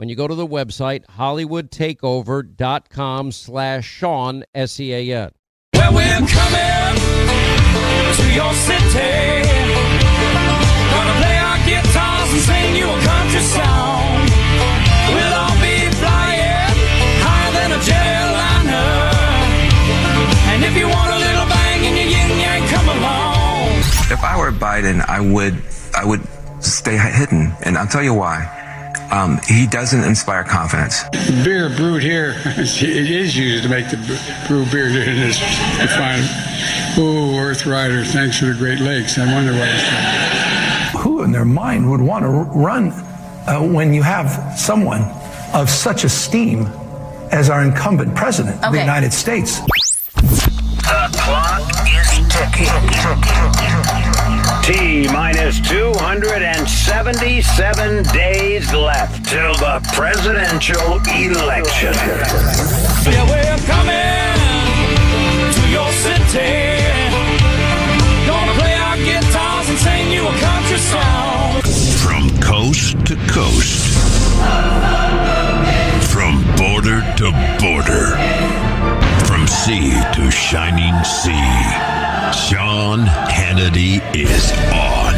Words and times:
when 0.00 0.08
you 0.08 0.16
go 0.16 0.26
to 0.26 0.34
the 0.34 0.46
website 0.46 1.04
hollywoodtakeover.com 1.18 3.32
slash 3.32 3.86
Sean, 3.86 4.44
S-E-A-N. 4.54 5.30
Well, 5.74 5.92
we're 5.92 6.08
coming 6.08 6.96
to 8.16 8.24
your 8.32 8.54
city. 8.54 9.42
Gonna 10.88 11.12
play 11.20 11.36
our 11.36 11.58
guitars 11.68 12.32
and 12.32 12.40
sing 12.40 12.76
you 12.76 12.88
a 12.88 13.00
country 13.04 13.44
song. 13.44 14.24
We'll 15.12 15.34
all 15.36 15.52
be 15.60 15.84
flying 16.00 16.72
higher 17.20 17.52
than 17.52 17.72
a 17.72 17.78
jetliner. 17.84 19.12
And 20.48 20.64
if 20.64 20.74
you 20.78 20.88
want 20.88 21.12
a 21.12 21.18
little 21.18 21.44
bang 21.44 21.84
in 21.84 21.96
your 22.00 22.08
yin 22.08 22.40
yang, 22.40 22.66
come 22.68 22.88
along. 22.88 23.68
If 24.08 24.24
I 24.24 24.38
were 24.38 24.50
Biden, 24.50 25.04
I 25.06 25.20
would 25.20 25.62
I 25.94 26.06
would 26.06 26.22
stay 26.64 26.96
hidden, 26.96 27.52
and 27.66 27.76
I'll 27.76 27.86
tell 27.86 28.02
you 28.02 28.14
why. 28.14 28.59
Um, 29.10 29.40
he 29.48 29.66
doesn't 29.66 30.04
inspire 30.04 30.44
confidence. 30.44 31.02
Beer 31.44 31.68
brewed 31.68 32.02
here, 32.02 32.34
it 32.46 33.10
is 33.10 33.36
used 33.36 33.64
to 33.64 33.68
make 33.68 33.90
the 33.90 33.96
brew 34.46 34.64
beer 34.70 34.86
in 35.08 35.16
this 35.16 35.38
fine. 35.96 36.22
Oh, 36.96 37.36
Earth 37.38 37.66
Rider, 37.66 38.04
thanks 38.04 38.38
for 38.38 38.46
the 38.46 38.54
Great 38.54 38.78
Lakes. 38.78 39.18
I 39.18 39.32
wonder 39.32 39.52
why 39.52 39.68
it's 39.68 41.02
Who 41.02 41.22
in 41.22 41.32
their 41.32 41.44
mind 41.44 41.90
would 41.90 42.00
want 42.00 42.24
to 42.24 42.28
run 42.28 42.90
uh, 43.46 43.60
when 43.60 43.92
you 43.92 44.02
have 44.02 44.58
someone 44.58 45.02
of 45.54 45.68
such 45.68 46.04
esteem 46.04 46.66
as 47.32 47.50
our 47.50 47.64
incumbent 47.64 48.14
president 48.14 48.62
of 48.64 48.72
the 48.72 48.78
United 48.78 49.12
States? 49.12 49.60
The 49.60 51.08
clock 51.12 51.62
is 51.86 52.18
ticking. 52.28 53.99
T 54.62 55.08
minus 55.08 55.58
277 55.60 58.02
days 58.12 58.72
left 58.72 59.24
till 59.28 59.54
the 59.54 59.80
presidential 59.94 61.00
election. 61.40 61.92
Yeah, 63.08 63.24
we're 63.24 63.58
coming 63.66 64.36
to 65.54 65.60
your 65.70 65.90
city. 65.92 66.78
Gonna 68.26 68.52
play 68.60 68.74
our 68.74 68.96
guitars 68.98 69.68
and 69.68 69.78
sing 69.78 70.10
you 70.12 70.28
a 70.28 70.32
country 70.38 70.78
song. 70.78 71.62
From 72.02 72.30
coast 72.40 72.96
to 73.06 73.16
coast. 73.28 73.88
From 76.12 76.44
border 76.56 77.02
to 77.16 77.32
border. 77.58 78.16
From 79.26 79.46
sea 79.46 79.92
to 80.14 80.30
shining 80.30 81.02
sea. 81.04 81.99
Sean 82.32 83.00
Hannity 83.00 84.00
is 84.14 84.52
on. 84.72 85.14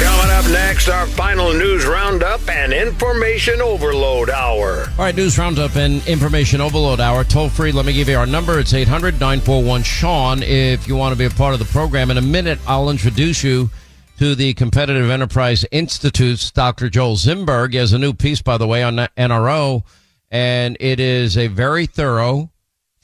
Coming 0.00 0.30
up 0.32 0.44
next, 0.50 0.88
our 0.88 1.06
final 1.06 1.52
news 1.52 1.86
roundup 1.86 2.48
and 2.48 2.72
information 2.72 3.60
overload 3.60 4.30
hour. 4.30 4.86
All 4.98 5.04
right, 5.04 5.14
news 5.14 5.38
roundup 5.38 5.76
and 5.76 6.06
information 6.08 6.60
overload 6.60 7.00
hour. 7.00 7.22
Toll 7.22 7.48
free. 7.48 7.70
Let 7.70 7.86
me 7.86 7.92
give 7.92 8.08
you 8.08 8.16
our 8.16 8.26
number. 8.26 8.58
It's 8.58 8.74
800 8.74 9.14
941 9.20 9.82
Sean. 9.84 10.42
If 10.42 10.88
you 10.88 10.96
want 10.96 11.12
to 11.12 11.18
be 11.18 11.26
a 11.26 11.30
part 11.30 11.52
of 11.52 11.60
the 11.60 11.66
program, 11.66 12.10
in 12.10 12.16
a 12.18 12.22
minute, 12.22 12.58
I'll 12.66 12.90
introduce 12.90 13.44
you 13.44 13.70
to 14.18 14.34
the 14.34 14.54
Competitive 14.54 15.08
Enterprise 15.08 15.64
Institute's 15.70 16.50
Dr. 16.50 16.88
Joel 16.88 17.16
Zinberg. 17.16 17.72
He 17.72 17.78
has 17.78 17.92
a 17.92 17.98
new 17.98 18.12
piece, 18.12 18.42
by 18.42 18.58
the 18.58 18.66
way, 18.66 18.82
on 18.82 18.96
NRO, 19.16 19.84
and 20.30 20.76
it 20.80 20.98
is 21.00 21.38
a 21.38 21.46
very 21.46 21.86
thorough, 21.86 22.50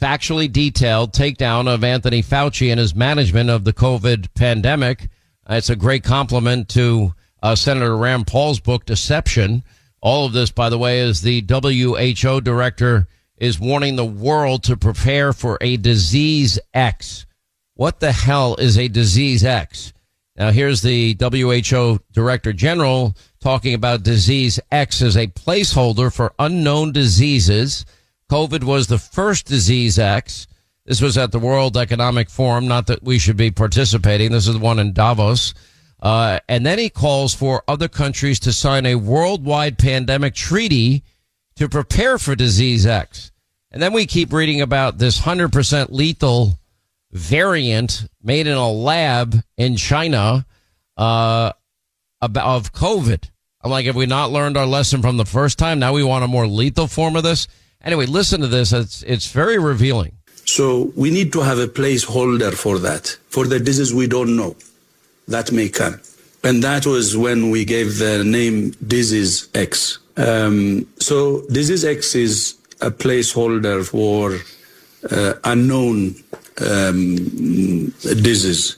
factually 0.01 0.51
detailed 0.51 1.13
takedown 1.13 1.73
of 1.73 1.83
Anthony 1.83 2.23
Fauci 2.23 2.71
and 2.71 2.79
his 2.79 2.95
management 2.95 3.51
of 3.51 3.65
the 3.65 3.73
COVID 3.73 4.35
pandemic. 4.35 5.09
It's 5.49 5.71
a 5.71 5.77
great 5.77 6.05
compliment 6.05 6.69
to 6.71 7.15
uh, 7.43 7.55
Senator 7.55 7.97
Rand 7.97 8.27
Paul's 8.27 8.61
book, 8.61 8.85
Deception. 8.85 9.63
All 10.01 10.27
of 10.27 10.33
this, 10.33 10.51
by 10.51 10.69
the 10.69 10.79
way, 10.79 11.01
is 11.01 11.23
the 11.23 11.45
WHO 11.49 12.41
director 12.41 13.07
is 13.39 13.61
warning 13.61 13.97
the 13.97 14.05
world 14.05 14.63
to 14.65 14.77
prepare 14.77 15.33
for 15.33 15.59
a 15.61 15.77
disease 15.77 16.59
X. 16.75 17.27
What 17.75 18.01
the 18.01 18.13
hell 18.13 18.57
is 18.57 18.79
a 18.79 18.89
disease 18.89 19.45
X? 19.45 19.93
Now, 20.37 20.51
here's 20.51 20.83
the 20.83 21.17
WHO 21.19 22.01
director 22.13 22.53
general 22.53 23.17
talking 23.41 23.75
about 23.75 24.03
disease 24.03 24.61
X 24.71 25.01
as 25.01 25.17
a 25.17 25.27
placeholder 25.29 26.13
for 26.13 26.35
unknown 26.39 26.93
diseases. 26.93 27.87
COVID 28.31 28.65
was 28.65 28.87
the 28.87 28.99
first 28.99 29.47
disease 29.47 29.99
X. 29.99 30.47
This 30.85 31.01
was 31.01 31.17
at 31.19 31.33
the 31.33 31.39
World 31.39 31.77
Economic 31.77 32.29
Forum. 32.31 32.67
Not 32.67 32.87
that 32.89 33.03
we 33.03 33.19
should 33.19 33.37
be 33.37 33.51
participating. 33.51 34.33
This 34.33 34.47
is 34.49 34.55
the 34.55 34.61
one 34.61 34.79
in 34.79 34.93
Davos. 34.93 35.55
Uh, 36.01 36.41
and 36.49 36.65
then 36.65 36.79
he 36.79 36.91
calls 36.91 37.35
for 37.35 37.63
other 37.67 37.89
countries 37.89 38.39
to 38.41 38.53
sign 38.53 38.87
a 38.87 38.97
worldwide 38.97 39.79
pandemic 39.79 40.35
treaty 40.35 41.03
to 41.57 41.69
prepare 41.69 42.19
for 42.19 42.35
disease 42.35 42.87
X. 42.87 43.33
And 43.71 43.83
then 43.83 43.93
we 43.93 44.07
keep 44.07 44.33
reading 44.33 44.61
about 44.61 44.99
this 44.99 45.21
100% 45.21 45.91
lethal 45.91 46.59
variant 47.13 48.07
made 48.23 48.47
in 48.47 48.57
a 48.57 48.71
lab 48.71 49.43
in 49.57 49.77
China 49.77 50.47
uh, 50.97 51.53
of 52.21 52.73
COVID. 52.73 53.31
I'm 53.63 53.71
like, 53.71 53.87
have 53.87 53.97
we 53.97 54.07
not 54.07 54.31
learned 54.31 54.57
our 54.57 54.67
lesson 54.67 55.03
from 55.03 55.17
the 55.17 55.25
first 55.25 55.59
time? 55.59 55.79
Now 55.79 55.93
we 55.93 56.05
want 56.05 56.25
a 56.25 56.29
more 56.29 56.47
lethal 56.47 56.87
form 56.87 57.17
of 57.17 57.23
this. 57.23 57.49
Anyway, 57.87 58.07
listen 58.07 58.41
to 58.41 58.49
this. 58.49 58.73
It's 58.73 59.03
it's 59.05 59.29
very 59.33 59.59
revealing. 59.59 60.13
So 60.45 60.93
we 61.03 61.11
need 61.11 61.33
to 61.33 61.41
have 61.41 61.59
a 61.59 61.67
placeholder 61.67 62.53
for 62.53 62.79
that, 62.81 63.05
for 63.35 63.47
the 63.47 63.59
disease 63.59 63.93
we 63.95 64.07
don't 64.07 64.37
know 64.37 64.55
that 65.29 65.53
may 65.53 65.69
come. 65.69 66.01
And 66.45 66.63
that 66.63 66.87
was 66.87 67.17
when 67.17 67.51
we 67.51 67.65
gave 67.65 67.99
the 67.99 68.23
name 68.25 68.73
Disease 68.87 69.49
X. 69.55 69.99
Um, 70.17 70.87
so 70.99 71.43
Disease 71.51 71.85
X 71.85 72.15
is 72.15 72.55
a 72.81 72.91
placeholder 72.91 73.85
for 73.85 74.39
uh, 75.11 75.35
unknown 75.45 76.15
um, 76.61 77.17
disease. 78.23 78.77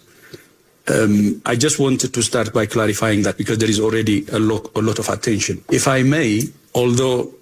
Um, 0.88 1.42
I 1.44 1.54
just 1.56 1.78
wanted 1.78 2.14
to 2.14 2.22
start 2.22 2.54
by 2.54 2.64
clarifying 2.64 3.22
that 3.24 3.36
because 3.36 3.58
there 3.58 3.68
is 3.68 3.78
already 3.78 4.26
a 4.32 4.38
lot, 4.38 4.70
a 4.74 4.80
lot 4.80 4.98
of 4.98 5.08
attention. 5.10 5.62
If 5.70 5.86
I 5.86 6.02
may, 6.02 6.44
although 6.74 7.34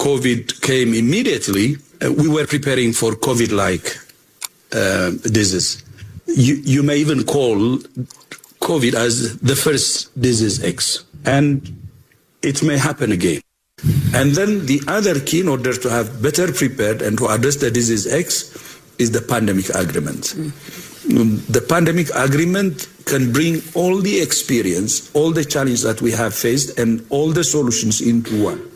COVID 0.00 0.62
came 0.62 0.94
immediately, 0.94 1.76
uh, 2.02 2.10
we 2.10 2.26
were 2.26 2.46
preparing 2.46 2.92
for 2.94 3.12
COVID-like 3.12 3.86
uh, 4.72 5.10
disease. 5.28 5.84
You, 6.26 6.54
you 6.64 6.82
may 6.82 6.96
even 6.96 7.24
call 7.24 7.76
COVID 8.60 8.94
as 8.94 9.38
the 9.40 9.54
first 9.54 10.18
disease 10.18 10.64
X, 10.64 11.04
and 11.26 11.60
it 12.40 12.62
may 12.62 12.78
happen 12.78 13.12
again. 13.12 13.42
And 14.14 14.32
then 14.32 14.64
the 14.64 14.80
other 14.88 15.20
key, 15.20 15.40
in 15.40 15.48
order 15.48 15.74
to 15.74 15.90
have 15.90 16.22
better 16.22 16.50
prepared 16.50 17.02
and 17.02 17.18
to 17.18 17.28
address 17.28 17.56
the 17.56 17.70
disease 17.70 18.06
X, 18.06 18.80
is 18.98 19.10
the 19.10 19.20
pandemic 19.20 19.68
agreement. 19.70 20.34
Mm. 20.34 21.46
The 21.46 21.60
pandemic 21.60 22.08
agreement 22.14 22.88
can 23.04 23.32
bring 23.32 23.60
all 23.74 23.98
the 23.98 24.20
experience, 24.20 25.10
all 25.14 25.30
the 25.30 25.44
challenges 25.44 25.82
that 25.82 26.00
we 26.00 26.12
have 26.12 26.34
faced, 26.34 26.78
and 26.78 27.04
all 27.10 27.32
the 27.32 27.44
solutions 27.44 28.00
into 28.00 28.42
one. 28.42 28.69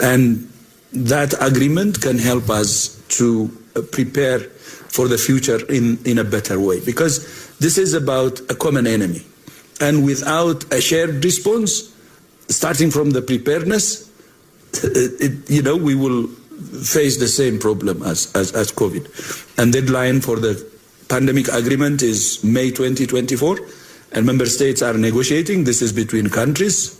And 0.00 0.50
that 0.92 1.34
agreement 1.40 2.00
can 2.00 2.18
help 2.18 2.50
us 2.50 3.00
to 3.18 3.56
uh, 3.76 3.82
prepare 3.92 4.40
for 4.40 5.06
the 5.08 5.18
future 5.18 5.64
in, 5.66 5.98
in 6.04 6.18
a 6.18 6.24
better 6.24 6.58
way 6.58 6.80
because 6.84 7.56
this 7.58 7.78
is 7.78 7.94
about 7.94 8.40
a 8.50 8.54
common 8.54 8.86
enemy. 8.86 9.22
And 9.80 10.04
without 10.04 10.72
a 10.72 10.80
shared 10.80 11.24
response, 11.24 11.94
starting 12.48 12.90
from 12.90 13.10
the 13.10 13.22
preparedness, 13.22 14.10
it, 14.82 15.48
you 15.48 15.62
know, 15.62 15.76
we 15.76 15.94
will 15.94 16.26
face 16.82 17.18
the 17.18 17.28
same 17.28 17.58
problem 17.58 18.02
as, 18.02 18.34
as, 18.34 18.52
as 18.52 18.72
COVID. 18.72 19.58
And 19.58 19.72
deadline 19.72 20.20
for 20.20 20.36
the 20.36 20.66
pandemic 21.08 21.48
agreement 21.48 22.02
is 22.02 22.42
May 22.42 22.70
2024, 22.70 23.58
and 24.12 24.26
member 24.26 24.46
states 24.46 24.82
are 24.82 24.94
negotiating. 24.94 25.64
This 25.64 25.82
is 25.82 25.92
between 25.92 26.28
countries, 26.28 26.94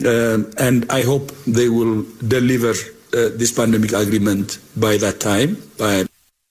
and 0.00 0.90
I 0.90 1.02
hope 1.02 1.30
they 1.46 1.68
will 1.68 2.04
deliver 2.26 2.70
uh, 2.70 3.30
this 3.36 3.52
pandemic 3.52 3.92
agreement 3.92 4.58
by 4.76 4.96
that 4.96 5.20
time. 5.20 5.56
By 5.78 6.06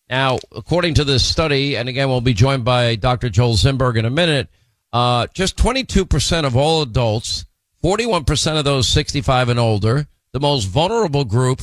now, 0.09 0.39
according 0.51 0.93
to 0.95 1.03
this 1.03 1.25
study, 1.25 1.75
and 1.75 1.89
again, 1.89 2.07
we'll 2.07 2.21
be 2.21 2.33
joined 2.33 2.63
by 2.63 2.95
Dr. 2.95 3.29
Joel 3.29 3.55
Zinberg 3.55 3.97
in 3.97 4.05
a 4.05 4.09
minute. 4.09 4.49
Uh, 4.91 5.27
just 5.33 5.57
22% 5.57 6.45
of 6.45 6.55
all 6.55 6.83
adults, 6.83 7.45
41% 7.83 8.57
of 8.59 8.63
those 8.63 8.87
65 8.87 9.49
and 9.49 9.59
older, 9.59 10.07
the 10.31 10.39
most 10.39 10.65
vulnerable 10.65 11.25
group, 11.25 11.61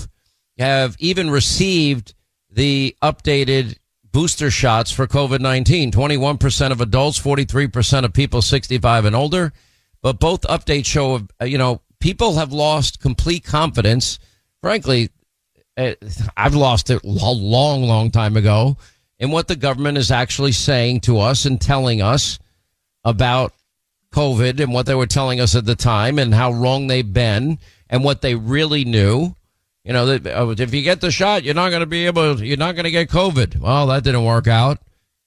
have 0.58 0.96
even 0.98 1.30
received 1.30 2.14
the 2.50 2.96
updated 3.02 3.76
booster 4.12 4.50
shots 4.50 4.90
for 4.90 5.06
COVID 5.06 5.40
19. 5.40 5.92
21% 5.92 6.72
of 6.72 6.80
adults, 6.80 7.18
43% 7.18 8.04
of 8.04 8.12
people 8.12 8.42
65 8.42 9.04
and 9.04 9.16
older. 9.16 9.52
But 10.02 10.18
both 10.18 10.42
updates 10.42 10.86
show, 10.86 11.26
uh, 11.40 11.44
you 11.44 11.58
know, 11.58 11.82
people 12.00 12.36
have 12.36 12.52
lost 12.52 13.00
complete 13.00 13.44
confidence. 13.44 14.18
Frankly, 14.62 15.10
uh, 15.76 15.94
I've 16.36 16.54
lost 16.54 16.90
it 16.90 17.02
a 17.04 17.06
long, 17.06 17.82
long 17.82 18.10
time 18.10 18.36
ago 18.36 18.76
in 19.18 19.30
what 19.30 19.48
the 19.48 19.56
government 19.56 19.98
is 19.98 20.10
actually 20.10 20.52
saying 20.52 21.00
to 21.00 21.18
us 21.18 21.44
and 21.44 21.60
telling 21.60 22.00
us 22.00 22.38
about 23.04 23.52
COVID 24.12 24.60
and 24.60 24.72
what 24.72 24.86
they 24.86 24.94
were 24.94 25.06
telling 25.06 25.40
us 25.40 25.54
at 25.54 25.66
the 25.66 25.76
time 25.76 26.18
and 26.18 26.34
how 26.34 26.52
wrong 26.52 26.86
they've 26.86 27.12
been 27.12 27.58
and 27.88 28.02
what 28.02 28.22
they 28.22 28.34
really 28.34 28.84
knew. 28.84 29.34
You 29.84 29.92
know, 29.92 30.06
uh, 30.06 30.54
if 30.58 30.74
you 30.74 30.82
get 30.82 31.00
the 31.00 31.10
shot, 31.10 31.42
you're 31.42 31.54
not 31.54 31.70
going 31.70 31.80
to 31.80 31.86
be 31.86 32.06
able, 32.06 32.42
you're 32.42 32.56
not 32.56 32.74
going 32.74 32.84
to 32.84 32.90
get 32.90 33.08
COVID. 33.08 33.58
Well, 33.60 33.86
that 33.88 34.04
didn't 34.04 34.24
work 34.24 34.46
out. 34.46 34.78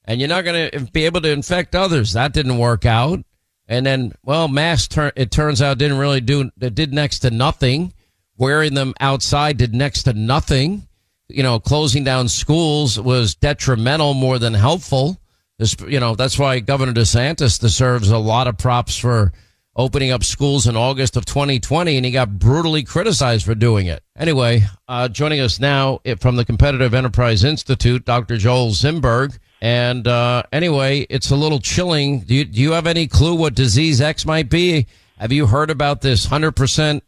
And 0.04 0.20
you're 0.20 0.28
not 0.28 0.44
going 0.44 0.70
to 0.70 0.80
be 0.92 1.06
able 1.06 1.22
to 1.22 1.30
infect 1.30 1.74
others. 1.74 2.12
That 2.12 2.32
didn't 2.32 2.58
work 2.58 2.84
out. 2.84 3.24
And 3.66 3.86
then, 3.86 4.12
well, 4.22 4.48
masks, 4.48 4.88
tur- 4.88 5.12
it 5.16 5.30
turns 5.30 5.62
out 5.62 5.78
didn't 5.78 5.98
really 5.98 6.20
do, 6.20 6.50
it 6.60 6.74
did 6.74 6.92
next 6.92 7.20
to 7.20 7.30
nothing. 7.30 7.92
Wearing 8.36 8.74
them 8.74 8.94
outside 9.00 9.56
did 9.56 9.74
next 9.74 10.02
to 10.04 10.12
nothing. 10.12 10.88
You 11.28 11.42
know, 11.42 11.60
closing 11.60 12.04
down 12.04 12.28
schools 12.28 12.98
was 13.00 13.34
detrimental 13.34 14.12
more 14.14 14.38
than 14.38 14.54
helpful. 14.54 15.18
This, 15.58 15.76
you 15.86 16.00
know, 16.00 16.14
that's 16.14 16.38
why 16.38 16.60
Governor 16.60 16.92
DeSantis 16.92 17.60
deserves 17.60 18.10
a 18.10 18.18
lot 18.18 18.48
of 18.48 18.58
props 18.58 18.96
for 18.98 19.32
opening 19.76 20.10
up 20.10 20.22
schools 20.22 20.66
in 20.66 20.76
August 20.76 21.16
of 21.16 21.24
2020, 21.24 21.96
and 21.96 22.04
he 22.04 22.12
got 22.12 22.38
brutally 22.38 22.82
criticized 22.82 23.44
for 23.44 23.54
doing 23.54 23.86
it. 23.86 24.02
Anyway, 24.16 24.62
uh, 24.88 25.08
joining 25.08 25.40
us 25.40 25.58
now 25.58 26.00
from 26.20 26.36
the 26.36 26.44
Competitive 26.44 26.94
Enterprise 26.94 27.44
Institute, 27.44 28.04
Dr. 28.04 28.36
Joel 28.36 28.70
Zinberg. 28.70 29.38
And 29.64 30.06
uh, 30.06 30.42
anyway, 30.52 31.06
it's 31.08 31.30
a 31.30 31.36
little 31.36 31.58
chilling. 31.58 32.20
Do 32.20 32.34
you, 32.34 32.44
do 32.44 32.60
you 32.60 32.72
have 32.72 32.86
any 32.86 33.06
clue 33.06 33.34
what 33.34 33.54
disease 33.54 33.98
X 33.98 34.26
might 34.26 34.50
be? 34.50 34.86
Have 35.18 35.32
you 35.32 35.46
heard 35.46 35.70
about 35.70 36.02
this 36.02 36.26
100% 36.26 37.00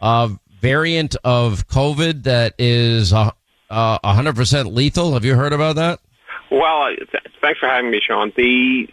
uh, 0.00 0.28
variant 0.58 1.16
of 1.22 1.68
COVID 1.68 2.22
that 2.22 2.54
is 2.58 3.12
uh, 3.12 3.30
uh, 3.68 3.98
100% 3.98 4.74
lethal? 4.74 5.12
Have 5.12 5.26
you 5.26 5.34
heard 5.34 5.52
about 5.52 5.76
that? 5.76 6.00
Well, 6.50 6.96
thanks 7.42 7.60
for 7.60 7.66
having 7.66 7.90
me, 7.90 8.00
Sean. 8.00 8.32
The 8.34 8.88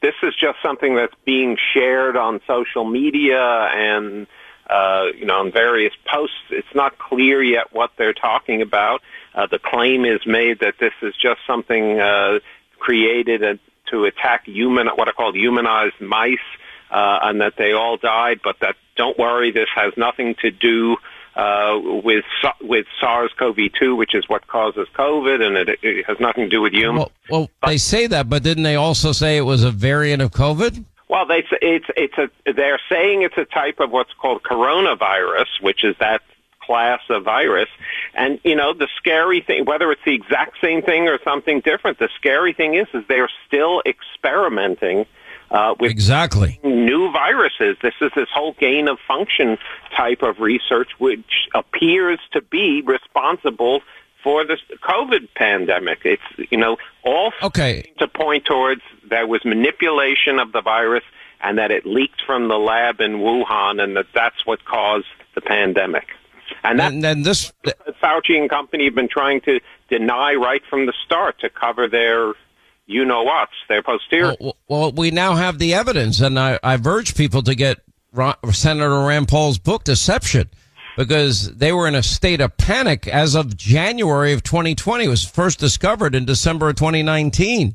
this 0.00 0.14
is 0.24 0.34
just 0.34 0.58
something 0.64 0.96
that's 0.96 1.14
being 1.24 1.56
shared 1.72 2.16
on 2.16 2.40
social 2.48 2.84
media 2.84 3.40
and 3.72 4.26
uh, 4.72 5.06
you 5.16 5.26
know 5.26 5.40
on 5.40 5.52
various 5.52 5.92
posts. 6.06 6.36
It's 6.50 6.74
not 6.74 6.98
clear 6.98 7.42
yet 7.42 7.72
what 7.72 7.90
they're 7.96 8.14
talking 8.14 8.62
about. 8.62 9.02
Uh, 9.34 9.46
the 9.46 9.58
claim 9.58 10.04
is 10.04 10.20
made 10.26 10.60
that 10.60 10.74
this 10.78 10.92
is 11.02 11.14
just 11.20 11.40
something 11.46 12.00
uh, 12.00 12.38
created 12.78 13.60
to 13.90 14.04
attack 14.04 14.46
human, 14.46 14.88
what 14.88 15.08
are 15.08 15.12
called 15.12 15.36
humanized 15.36 16.00
mice, 16.00 16.38
uh, 16.90 17.18
and 17.22 17.40
that 17.40 17.54
they 17.56 17.72
all 17.72 17.96
died. 17.96 18.40
But 18.42 18.56
that 18.60 18.76
don't 18.96 19.18
worry, 19.18 19.50
this 19.50 19.68
has 19.74 19.92
nothing 19.96 20.34
to 20.42 20.50
do 20.50 20.96
uh, 21.34 21.78
with 21.82 22.24
with 22.60 22.86
SARS-CoV-2, 23.00 23.96
which 23.96 24.14
is 24.14 24.24
what 24.28 24.46
causes 24.46 24.86
COVID, 24.94 25.42
and 25.42 25.56
it, 25.56 25.78
it 25.82 26.06
has 26.06 26.18
nothing 26.20 26.44
to 26.44 26.50
do 26.50 26.60
with 26.60 26.72
humans. 26.72 27.10
Well, 27.30 27.40
well 27.40 27.50
but, 27.60 27.68
they 27.68 27.78
say 27.78 28.06
that, 28.06 28.28
but 28.28 28.42
didn't 28.42 28.64
they 28.64 28.76
also 28.76 29.12
say 29.12 29.36
it 29.36 29.42
was 29.42 29.64
a 29.64 29.70
variant 29.70 30.22
of 30.22 30.30
COVID? 30.30 30.84
Well, 31.12 31.26
they, 31.26 31.44
it's 31.60 31.84
it's 31.94 32.16
a 32.16 32.30
they're 32.54 32.80
saying 32.88 33.20
it's 33.20 33.36
a 33.36 33.44
type 33.44 33.80
of 33.80 33.90
what's 33.90 34.14
called 34.14 34.42
coronavirus, 34.42 35.60
which 35.60 35.84
is 35.84 35.94
that 36.00 36.22
class 36.62 37.00
of 37.10 37.24
virus. 37.24 37.68
And 38.14 38.40
you 38.44 38.56
know, 38.56 38.72
the 38.72 38.88
scary 38.96 39.42
thing, 39.42 39.66
whether 39.66 39.92
it's 39.92 40.00
the 40.06 40.14
exact 40.14 40.56
same 40.64 40.80
thing 40.80 41.08
or 41.08 41.18
something 41.22 41.60
different, 41.60 41.98
the 41.98 42.08
scary 42.16 42.54
thing 42.54 42.76
is, 42.76 42.86
is 42.94 43.04
they're 43.08 43.28
still 43.46 43.82
experimenting 43.84 45.04
uh, 45.50 45.74
with 45.78 45.90
exactly 45.90 46.58
new 46.64 47.12
viruses. 47.12 47.76
This 47.82 47.92
is 48.00 48.10
this 48.16 48.28
whole 48.32 48.54
gain 48.54 48.88
of 48.88 48.98
function 49.06 49.58
type 49.94 50.22
of 50.22 50.40
research, 50.40 50.92
which 50.96 51.46
appears 51.54 52.20
to 52.32 52.40
be 52.40 52.80
responsible 52.80 53.82
for 54.22 54.44
the 54.44 54.56
COVID 54.82 55.28
pandemic. 55.34 56.00
It's 56.04 56.50
you 56.50 56.58
know 56.58 56.76
all 57.04 57.32
okay 57.42 57.92
to 57.98 58.08
point 58.08 58.44
towards 58.44 58.82
there 59.08 59.26
was 59.26 59.44
manipulation 59.44 60.38
of 60.38 60.52
the 60.52 60.60
virus 60.60 61.04
and 61.40 61.58
that 61.58 61.70
it 61.70 61.84
leaked 61.84 62.22
from 62.24 62.48
the 62.48 62.56
lab 62.56 63.00
in 63.00 63.18
Wuhan, 63.18 63.82
and 63.82 63.96
that 63.96 64.06
that's 64.14 64.46
what 64.46 64.64
caused 64.64 65.06
the 65.34 65.40
pandemic. 65.40 66.08
And, 66.64 66.80
and 66.80 67.02
then 67.02 67.22
this 67.22 67.52
Fauci 68.02 68.38
and 68.38 68.48
company 68.48 68.84
have 68.84 68.94
been 68.94 69.08
trying 69.08 69.40
to 69.42 69.60
deny 69.88 70.34
right 70.34 70.62
from 70.68 70.86
the 70.86 70.92
start 71.04 71.40
to 71.40 71.50
cover 71.50 71.88
their 71.88 72.34
you 72.86 73.04
know 73.04 73.22
what's 73.22 73.52
their 73.68 73.82
posterior. 73.82 74.36
Well, 74.40 74.56
well, 74.68 74.92
we 74.92 75.10
now 75.10 75.34
have 75.34 75.58
the 75.58 75.74
evidence, 75.74 76.20
and 76.20 76.38
I, 76.38 76.58
I've 76.62 76.86
urged 76.86 77.16
people 77.16 77.42
to 77.42 77.54
get 77.54 77.80
Senator 78.52 79.04
Rand 79.04 79.28
Paul's 79.28 79.58
book, 79.58 79.84
Deception, 79.84 80.50
because 80.96 81.54
they 81.54 81.72
were 81.72 81.88
in 81.88 81.94
a 81.94 82.02
state 82.02 82.40
of 82.40 82.56
panic 82.56 83.06
as 83.06 83.34
of 83.34 83.56
January 83.56 84.32
of 84.32 84.42
2020. 84.42 85.04
It 85.04 85.08
was 85.08 85.24
first 85.24 85.58
discovered 85.58 86.14
in 86.14 86.24
December 86.24 86.70
of 86.70 86.76
2019. 86.76 87.74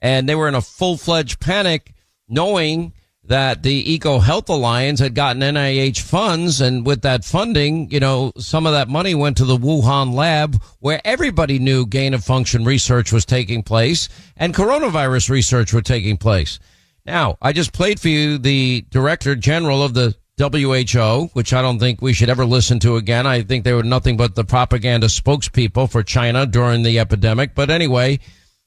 And 0.00 0.28
they 0.28 0.34
were 0.34 0.48
in 0.48 0.54
a 0.54 0.60
full 0.60 0.96
fledged 0.96 1.40
panic 1.40 1.92
knowing 2.28 2.92
that 3.24 3.62
the 3.62 3.98
EcoHealth 3.98 4.48
Alliance 4.48 5.00
had 5.00 5.14
gotten 5.14 5.42
NIH 5.42 6.00
funds. 6.00 6.60
And 6.60 6.86
with 6.86 7.02
that 7.02 7.24
funding, 7.24 7.90
you 7.90 7.98
know, 7.98 8.32
some 8.38 8.66
of 8.66 8.72
that 8.72 8.88
money 8.88 9.14
went 9.14 9.36
to 9.38 9.44
the 9.44 9.56
Wuhan 9.56 10.14
lab 10.14 10.62
where 10.78 11.00
everybody 11.04 11.58
knew 11.58 11.86
gain 11.86 12.14
of 12.14 12.24
function 12.24 12.64
research 12.64 13.12
was 13.12 13.24
taking 13.24 13.62
place 13.62 14.08
and 14.36 14.54
coronavirus 14.54 15.30
research 15.30 15.72
was 15.72 15.82
taking 15.82 16.16
place. 16.16 16.58
Now, 17.04 17.36
I 17.40 17.52
just 17.52 17.72
played 17.72 18.00
for 18.00 18.08
you 18.08 18.38
the 18.38 18.84
director 18.90 19.34
general 19.36 19.82
of 19.82 19.94
the 19.94 20.14
WHO, 20.38 21.30
which 21.32 21.52
I 21.52 21.62
don't 21.62 21.78
think 21.78 22.02
we 22.02 22.12
should 22.12 22.28
ever 22.28 22.44
listen 22.44 22.78
to 22.80 22.96
again. 22.96 23.26
I 23.26 23.42
think 23.42 23.64
they 23.64 23.72
were 23.72 23.82
nothing 23.82 24.16
but 24.16 24.34
the 24.34 24.44
propaganda 24.44 25.06
spokespeople 25.06 25.90
for 25.90 26.02
China 26.02 26.46
during 26.46 26.82
the 26.82 26.98
epidemic. 26.98 27.54
But 27.54 27.70
anyway, 27.70 28.20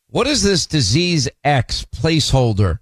what 0.07 0.27
is 0.27 0.43
this 0.43 0.65
disease 0.65 1.29
X 1.43 1.85
placeholder? 1.95 2.79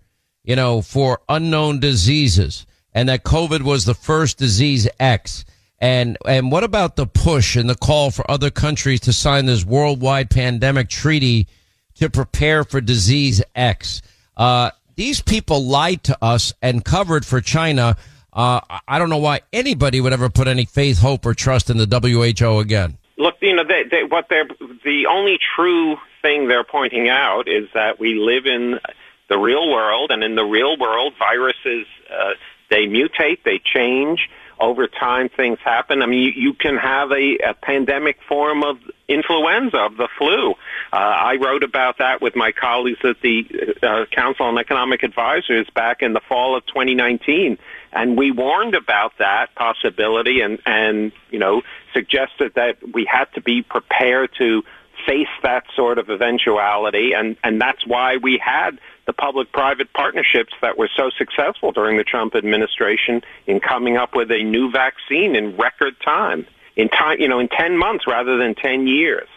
you 0.48 0.56
know, 0.56 0.82
for 0.82 1.20
unknown 1.28 1.82
diseases 1.82 2.66
and 2.94 3.10
that 3.10 3.26
COVID 3.26 3.62
was 3.64 3.84
the 3.84 3.94
first 3.94 4.38
disease 4.38 4.88
X. 4.98 5.44
And, 5.78 6.18
and 6.26 6.52
what 6.52 6.64
about 6.64 6.96
the 6.96 7.06
push 7.06 7.58
and 7.58 7.70
the 7.70 7.76
call 7.76 8.12
for 8.12 8.30
other 8.32 8.50
countries 8.50 9.02
to 9.02 9.14
sign 9.14 9.46
this 9.46 9.66
worldwide 9.66 10.30
pandemic 10.30 10.88
treaty 10.88 11.48
to 11.96 12.10
prepare 12.10 12.64
for 12.64 12.80
disease 12.80 13.44
X? 13.56 14.02
Uh, 14.38 14.72
these 14.96 15.22
people 15.22 15.66
lied 15.66 16.02
to 16.06 16.18
us 16.24 16.54
and 16.62 16.84
covered 16.84 17.26
for 17.26 17.42
China. 17.42 17.98
Uh, 18.38 18.62
I 18.88 19.00
don't 19.00 19.10
know 19.10 19.18
why 19.18 19.42
anybody 19.52 20.00
would 20.00 20.14
ever 20.14 20.30
put 20.30 20.48
any 20.48 20.66
faith, 20.66 21.00
hope, 21.00 21.26
or 21.26 21.34
trust 21.34 21.72
in 21.72 21.78
the 21.78 21.88
WHO 21.88 22.60
again. 22.60 23.00
Look, 23.18 23.38
you 23.42 23.56
know, 23.56 23.64
they, 23.64 23.84
they, 23.90 24.04
what 24.04 24.28
they're 24.30 24.48
the 24.86 25.08
only 25.10 25.40
true 25.56 25.96
thing 26.22 26.48
they're 26.48 26.64
pointing 26.64 27.10
out 27.10 27.48
is 27.48 27.68
that 27.74 28.00
we 28.00 28.14
live 28.14 28.46
in 28.46 28.80
the 29.28 29.40
real 29.40 29.68
world, 29.72 30.12
and 30.12 30.24
in 30.24 30.36
the 30.36 30.44
real 30.44 30.78
world, 30.78 31.14
viruses 31.18 31.88
uh, 32.12 32.34
they 32.70 32.86
mutate, 32.86 33.40
they 33.44 33.60
change 33.60 34.30
over 34.60 34.88
time. 34.88 35.30
Things 35.30 35.58
happen. 35.64 36.04
I 36.04 36.06
mean, 36.06 36.22
you, 36.22 36.32
you 36.36 36.54
can 36.54 36.78
have 36.78 37.12
a, 37.12 37.38
a 37.40 37.54
pandemic 37.56 38.20
form 38.28 38.64
of 38.64 38.78
influenza, 39.08 39.78
of 39.78 39.98
the 39.98 40.10
flu. 40.18 40.52
Uh, 40.52 40.96
I 40.96 41.38
wrote 41.38 41.64
about 41.64 41.98
that 41.98 42.22
with 42.22 42.36
my 42.36 42.52
colleagues 42.52 43.00
at 43.04 43.20
the 43.22 43.76
uh, 43.82 44.06
Council 44.12 44.46
on 44.46 44.58
Economic 44.58 45.04
Advisors 45.04 45.68
back 45.74 46.02
in 46.02 46.14
the 46.14 46.22
fall 46.28 46.56
of 46.56 46.66
2019, 46.68 47.58
and 47.94 48.18
we 48.18 48.32
warned 48.32 48.76
about 48.76 49.14
that 49.20 49.54
possibility, 49.56 50.42
and 50.42 50.60
and 50.66 51.12
you 51.30 51.40
know 51.40 51.62
suggested 51.94 52.54
that 52.56 52.78
we 52.94 53.06
had 53.06 53.26
to 53.34 53.42
be 53.42 53.62
prepared 53.62 54.30
to 54.38 54.64
face 55.06 55.28
that 55.44 55.64
sort 55.76 56.00
of 56.00 56.10
eventuality, 56.10 57.14
and 57.14 57.38
and 57.44 57.62
that's 57.62 57.86
why 57.86 58.18
we 58.18 58.40
had 58.44 58.80
the 59.06 59.14
public-private 59.14 59.94
partnerships 59.94 60.54
that 60.62 60.78
were 60.78 60.90
so 60.96 61.10
successful 61.18 61.72
during 61.72 61.98
the 61.98 62.04
Trump 62.04 62.36
administration 62.36 63.22
in 63.46 63.60
coming 63.60 63.96
up 63.96 64.16
with 64.16 64.30
a 64.32 64.44
new 64.44 64.70
vaccine 64.70 65.36
in 65.36 65.56
record 65.56 65.96
time, 66.04 66.46
in 66.76 66.90
time, 66.90 67.20
you 67.20 67.28
know, 67.30 67.40
in 67.40 67.48
10 67.48 67.78
months 67.78 68.06
rather 68.06 68.38
than 68.38 68.54
10 68.54 68.86
years. 68.86 69.30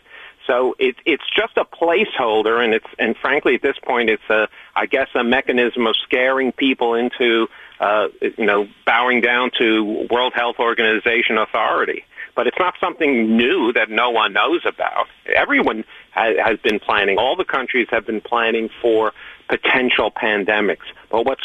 So 0.47 0.75
it, 0.81 0.97
it's 1.07 1.23
just 1.37 1.57
a 1.57 1.65
placeholder, 1.65 2.63
and 2.63 2.75
it's 2.75 2.87
and 2.99 3.17
frankly 3.17 3.55
at 3.55 3.63
this 3.63 3.79
point 3.79 4.11
it's 4.11 4.29
a 4.29 4.49
I 4.75 4.87
guess 4.87 5.09
a 5.15 5.23
mechanism 5.23 5.87
of 5.87 5.95
scaring 6.03 6.51
people 6.51 6.95
into 6.95 7.49
uh, 7.81 8.09
you 8.21 8.47
know 8.47 8.69
bowing 8.87 9.21
down 9.21 9.51
to 9.59 10.07
World 10.11 10.35
Health 10.35 10.57
Organization 10.59 11.39
authority. 11.39 12.05
But 12.37 12.47
it's 12.47 12.59
not 12.59 12.75
something 12.81 13.37
new 13.37 13.73
that 13.73 13.91
no 13.91 14.11
one 14.11 14.33
knows 14.33 14.61
about. 14.65 15.09
Everyone 15.27 15.85
has, 16.13 16.37
has 16.39 16.59
been 16.61 16.79
planning. 16.79 17.19
All 17.19 17.35
the 17.37 17.45
countries 17.45 17.89
have 17.91 18.07
been 18.07 18.21
planning 18.21 18.71
for 18.81 19.13
potential 19.49 20.11
pandemics. 20.13 20.87
But 21.11 21.27
what's 21.27 21.43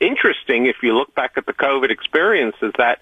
interesting, 0.00 0.66
if 0.66 0.76
you 0.82 0.94
look 0.94 1.14
back 1.14 1.32
at 1.36 1.46
the 1.46 1.54
COVID 1.54 1.90
experience, 1.90 2.56
is 2.60 2.72
that 2.76 3.00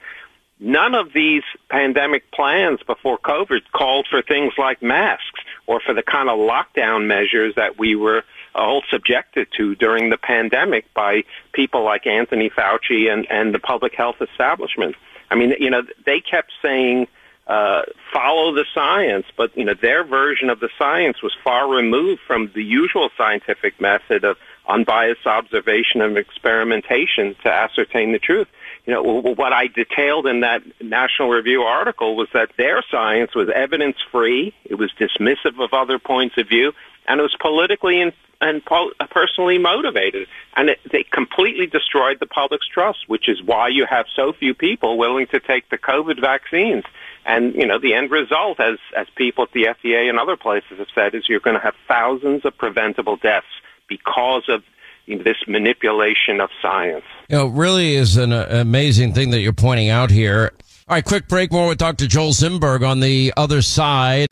none 0.60 0.94
of 0.94 1.12
these 1.12 1.42
pandemic 1.68 2.30
plans 2.30 2.80
before 2.86 3.18
COVID 3.18 3.62
called 3.72 4.06
for 4.08 4.22
things 4.22 4.52
like 4.56 4.82
masks 4.82 5.40
or 5.66 5.80
for 5.80 5.94
the 5.94 6.02
kind 6.02 6.28
of 6.28 6.38
lockdown 6.38 7.06
measures 7.06 7.54
that 7.56 7.78
we 7.78 7.96
were 7.96 8.24
all 8.56 8.82
subjected 8.90 9.48
to 9.56 9.74
during 9.74 10.10
the 10.10 10.18
pandemic 10.18 10.92
by 10.94 11.24
people 11.52 11.84
like 11.84 12.06
Anthony 12.06 12.50
Fauci 12.50 13.12
and, 13.12 13.26
and 13.30 13.54
the 13.54 13.58
public 13.58 13.94
health 13.94 14.16
establishment. 14.20 14.96
I 15.30 15.34
mean, 15.34 15.54
you 15.58 15.70
know, 15.70 15.82
they 16.04 16.20
kept 16.20 16.52
saying, 16.62 17.08
uh, 17.46 17.82
follow 18.12 18.52
the 18.52 18.64
science, 18.74 19.26
but, 19.36 19.56
you 19.56 19.64
know, 19.64 19.74
their 19.74 20.02
version 20.02 20.50
of 20.50 20.58
the 20.58 20.68
science 20.78 21.22
was 21.22 21.32
far 21.44 21.68
removed 21.68 22.20
from 22.26 22.50
the 22.54 22.64
usual 22.64 23.08
scientific 23.16 23.80
method 23.80 24.24
of 24.24 24.36
unbiased 24.68 25.26
observation 25.26 26.00
and 26.00 26.18
experimentation 26.18 27.36
to 27.44 27.52
ascertain 27.52 28.10
the 28.10 28.18
truth 28.18 28.48
you 28.86 28.94
know, 28.94 29.02
what 29.02 29.52
I 29.52 29.66
detailed 29.66 30.26
in 30.26 30.40
that 30.40 30.62
National 30.80 31.28
Review 31.28 31.62
article 31.62 32.14
was 32.14 32.28
that 32.32 32.50
their 32.56 32.84
science 32.88 33.34
was 33.34 33.48
evidence 33.52 33.96
free, 34.12 34.54
it 34.64 34.76
was 34.76 34.92
dismissive 34.98 35.62
of 35.62 35.74
other 35.74 35.98
points 35.98 36.38
of 36.38 36.48
view, 36.48 36.72
and 37.08 37.18
it 37.18 37.22
was 37.22 37.36
politically 37.40 38.00
and, 38.00 38.12
and 38.40 38.64
po- 38.64 38.92
personally 39.10 39.58
motivated. 39.58 40.28
And 40.56 40.70
it, 40.70 40.80
they 40.90 41.04
completely 41.04 41.66
destroyed 41.66 42.18
the 42.20 42.26
public's 42.26 42.66
trust, 42.66 43.08
which 43.08 43.28
is 43.28 43.42
why 43.42 43.68
you 43.68 43.86
have 43.88 44.06
so 44.14 44.32
few 44.32 44.54
people 44.54 44.98
willing 44.98 45.26
to 45.28 45.40
take 45.40 45.68
the 45.70 45.78
COVID 45.78 46.20
vaccines. 46.20 46.84
And, 47.24 47.54
you 47.54 47.66
know, 47.66 47.78
the 47.78 47.94
end 47.94 48.10
result, 48.10 48.60
as, 48.60 48.78
as 48.96 49.06
people 49.16 49.44
at 49.44 49.52
the 49.52 49.64
FDA 49.64 50.08
and 50.08 50.18
other 50.18 50.36
places 50.36 50.78
have 50.78 50.88
said, 50.94 51.14
is 51.14 51.28
you're 51.28 51.40
going 51.40 51.56
to 51.56 51.62
have 51.62 51.74
thousands 51.88 52.44
of 52.44 52.56
preventable 52.56 53.16
deaths 53.16 53.46
because 53.88 54.44
of 54.48 54.62
this 55.06 55.36
manipulation 55.46 56.40
of 56.40 56.50
science. 56.60 57.04
You 57.28 57.38
know, 57.38 57.46
really 57.46 57.94
is 57.94 58.16
an 58.16 58.32
uh, 58.32 58.46
amazing 58.50 59.14
thing 59.14 59.30
that 59.30 59.40
you're 59.40 59.52
pointing 59.52 59.88
out 59.88 60.10
here. 60.10 60.52
All 60.88 60.94
right, 60.94 61.04
quick 61.04 61.26
break. 61.26 61.50
More 61.50 61.68
with 61.68 61.78
Dr. 61.78 62.06
Joel 62.06 62.30
Zinberg 62.30 62.88
on 62.88 63.00
the 63.00 63.32
other 63.36 63.60
side. 63.62 64.28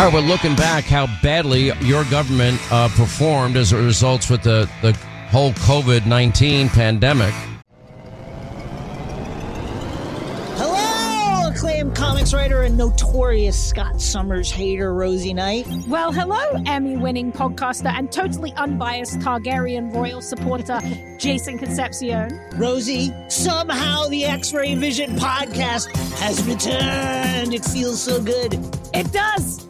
All 0.00 0.06
right, 0.06 0.14
we're 0.14 0.20
looking 0.20 0.56
back 0.56 0.84
how 0.84 1.08
badly 1.22 1.72
your 1.82 2.04
government 2.04 2.58
uh, 2.72 2.88
performed 2.88 3.54
as 3.58 3.72
a 3.72 3.76
result 3.76 4.30
with 4.30 4.42
the, 4.42 4.66
the 4.80 4.94
whole 5.28 5.52
COVID 5.52 6.06
19 6.06 6.70
pandemic. 6.70 7.34
Hello, 10.56 11.50
acclaimed 11.50 11.94
comics 11.94 12.32
writer 12.32 12.62
and 12.62 12.78
notorious 12.78 13.62
Scott 13.62 14.00
Summers 14.00 14.50
hater, 14.50 14.94
Rosie 14.94 15.34
Knight. 15.34 15.66
Well, 15.86 16.12
hello, 16.12 16.62
Emmy 16.64 16.96
winning 16.96 17.30
podcaster 17.30 17.92
and 17.92 18.10
totally 18.10 18.54
unbiased 18.54 19.18
Targaryen 19.18 19.94
royal 19.94 20.22
supporter, 20.22 20.80
Jason 21.18 21.58
Concepcion. 21.58 22.40
Rosie, 22.54 23.12
somehow 23.28 24.06
the 24.06 24.24
X 24.24 24.54
Ray 24.54 24.74
Vision 24.76 25.16
podcast 25.16 25.94
has 26.20 26.42
returned. 26.46 27.52
It 27.52 27.66
feels 27.66 28.00
so 28.00 28.22
good. 28.22 28.54
It 28.94 29.12
does. 29.12 29.69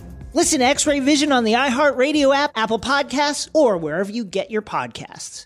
Listen 0.33 0.59
to 0.59 0.65
X 0.65 0.87
Ray 0.87 1.01
Vision 1.01 1.33
on 1.33 1.43
the 1.43 1.53
iHeartRadio 1.53 2.33
app, 2.33 2.51
Apple 2.55 2.79
Podcasts, 2.79 3.49
or 3.53 3.77
wherever 3.77 4.09
you 4.09 4.23
get 4.23 4.49
your 4.49 4.61
podcasts. 4.61 5.45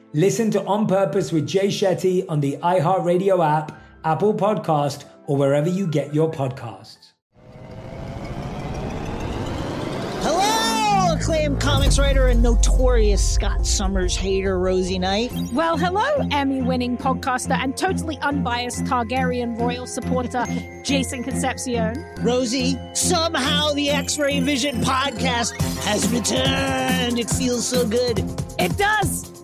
Listen 0.13 0.51
to 0.51 0.63
On 0.65 0.87
Purpose 0.87 1.31
with 1.31 1.47
Jay 1.47 1.67
Shetty 1.67 2.25
on 2.27 2.41
the 2.41 2.57
iHeartRadio 2.57 3.45
app, 3.45 3.81
Apple 4.03 4.33
Podcast, 4.33 5.05
or 5.25 5.37
wherever 5.37 5.69
you 5.69 5.87
get 5.87 6.13
your 6.13 6.29
podcasts. 6.29 7.13
Hello, 10.21 11.15
acclaimed 11.15 11.61
comics 11.61 11.97
writer 11.97 12.27
and 12.27 12.43
notorious 12.43 13.23
Scott 13.25 13.65
Summers 13.65 14.13
hater, 14.17 14.59
Rosie 14.59 14.99
Knight. 14.99 15.31
Well, 15.53 15.77
hello, 15.77 16.27
Emmy 16.29 16.61
winning 16.61 16.97
podcaster 16.97 17.57
and 17.57 17.77
totally 17.77 18.17
unbiased 18.17 18.83
Targaryen 18.83 19.57
royal 19.57 19.87
supporter, 19.87 20.45
Jason 20.83 21.23
Concepcion. 21.23 22.05
Rosie, 22.19 22.77
somehow 22.93 23.71
the 23.75 23.89
X 23.89 24.19
Ray 24.19 24.41
Vision 24.41 24.81
podcast 24.81 25.57
has 25.85 26.11
returned. 26.11 27.17
It 27.17 27.29
feels 27.29 27.65
so 27.65 27.87
good. 27.87 28.19
It 28.59 28.77
does. 28.77 29.30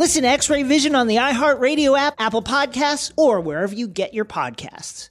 Listen 0.00 0.22
to 0.22 0.28
X 0.28 0.48
Ray 0.48 0.62
Vision 0.62 0.94
on 0.94 1.08
the 1.08 1.16
iHeartRadio 1.16 1.98
app, 1.98 2.14
Apple 2.18 2.40
Podcasts, 2.40 3.12
or 3.18 3.38
wherever 3.38 3.74
you 3.74 3.86
get 3.86 4.14
your 4.14 4.24
podcasts. 4.24 5.10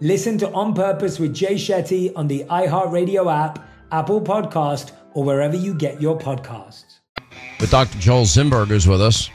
Listen 0.00 0.36
to 0.38 0.50
On 0.50 0.74
Purpose 0.74 1.20
with 1.20 1.32
Jay 1.32 1.54
Shetty 1.54 2.12
on 2.16 2.26
the 2.26 2.44
iHeartRadio 2.44 3.32
app, 3.32 3.64
Apple 3.92 4.20
Podcast, 4.20 4.90
or 5.12 5.22
wherever 5.22 5.56
you 5.56 5.72
get 5.72 6.00
your 6.00 6.18
podcasts. 6.18 6.98
But 7.60 7.70
Dr. 7.70 7.98
Joel 8.00 8.24
Zinberg 8.24 8.72
is 8.72 8.88
with 8.88 9.00
us. 9.00 9.30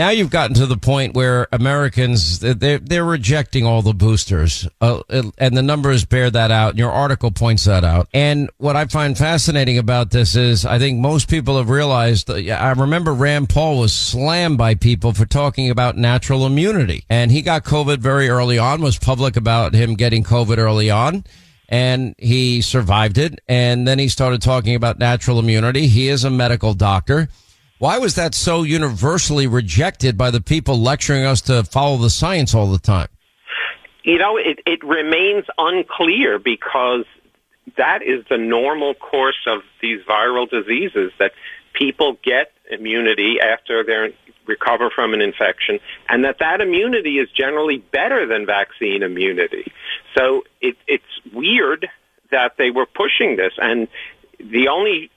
Now 0.00 0.08
you've 0.08 0.30
gotten 0.30 0.54
to 0.54 0.64
the 0.64 0.78
point 0.78 1.12
where 1.12 1.46
Americans 1.52 2.38
they're 2.38 2.78
they're 2.78 3.04
rejecting 3.04 3.66
all 3.66 3.82
the 3.82 3.92
boosters, 3.92 4.66
uh, 4.80 5.02
and 5.10 5.54
the 5.54 5.60
numbers 5.60 6.06
bear 6.06 6.30
that 6.30 6.50
out. 6.50 6.70
And 6.70 6.78
your 6.78 6.90
article 6.90 7.30
points 7.30 7.66
that 7.66 7.84
out. 7.84 8.08
And 8.14 8.48
what 8.56 8.76
I 8.76 8.86
find 8.86 9.18
fascinating 9.18 9.76
about 9.76 10.10
this 10.10 10.36
is, 10.36 10.64
I 10.64 10.78
think 10.78 11.00
most 11.00 11.28
people 11.28 11.58
have 11.58 11.68
realized. 11.68 12.30
I 12.30 12.70
remember 12.70 13.12
Rand 13.12 13.50
Paul 13.50 13.78
was 13.78 13.92
slammed 13.92 14.56
by 14.56 14.74
people 14.74 15.12
for 15.12 15.26
talking 15.26 15.68
about 15.68 15.98
natural 15.98 16.46
immunity, 16.46 17.04
and 17.10 17.30
he 17.30 17.42
got 17.42 17.64
COVID 17.64 17.98
very 17.98 18.30
early 18.30 18.56
on. 18.56 18.80
Was 18.80 18.98
public 18.98 19.36
about 19.36 19.74
him 19.74 19.96
getting 19.96 20.24
COVID 20.24 20.56
early 20.56 20.88
on 20.90 21.24
and 21.68 22.14
he 22.16 22.62
survived 22.62 23.18
it. 23.18 23.38
And 23.48 23.86
then 23.86 23.98
he 23.98 24.08
started 24.08 24.40
talking 24.40 24.74
about 24.74 24.98
natural 24.98 25.38
immunity. 25.38 25.88
He 25.88 26.08
is 26.08 26.24
a 26.24 26.30
medical 26.30 26.72
doctor. 26.72 27.28
Why 27.80 27.96
was 27.96 28.14
that 28.16 28.34
so 28.34 28.62
universally 28.62 29.46
rejected 29.46 30.18
by 30.18 30.30
the 30.30 30.42
people 30.42 30.78
lecturing 30.78 31.24
us 31.24 31.40
to 31.42 31.64
follow 31.64 31.96
the 31.96 32.10
science 32.10 32.54
all 32.54 32.70
the 32.70 32.78
time? 32.78 33.08
You 34.04 34.18
know, 34.18 34.36
it, 34.36 34.60
it 34.66 34.84
remains 34.84 35.46
unclear 35.56 36.38
because 36.38 37.06
that 37.78 38.02
is 38.02 38.22
the 38.28 38.36
normal 38.36 38.92
course 38.92 39.46
of 39.46 39.62
these 39.80 40.02
viral 40.02 40.46
diseases 40.46 41.10
that 41.18 41.32
people 41.72 42.18
get 42.22 42.52
immunity 42.70 43.40
after 43.40 43.82
they 43.82 44.14
recover 44.44 44.90
from 44.90 45.14
an 45.14 45.22
infection 45.22 45.80
and 46.06 46.22
that 46.24 46.40
that 46.40 46.60
immunity 46.60 47.18
is 47.18 47.30
generally 47.30 47.78
better 47.78 48.26
than 48.26 48.44
vaccine 48.44 49.02
immunity. 49.02 49.72
So 50.14 50.44
it, 50.60 50.76
it's 50.86 51.32
weird 51.32 51.88
that 52.30 52.58
they 52.58 52.70
were 52.70 52.84
pushing 52.84 53.36
this 53.36 53.54
and 53.56 53.88
the 54.38 54.68
only 54.68 55.10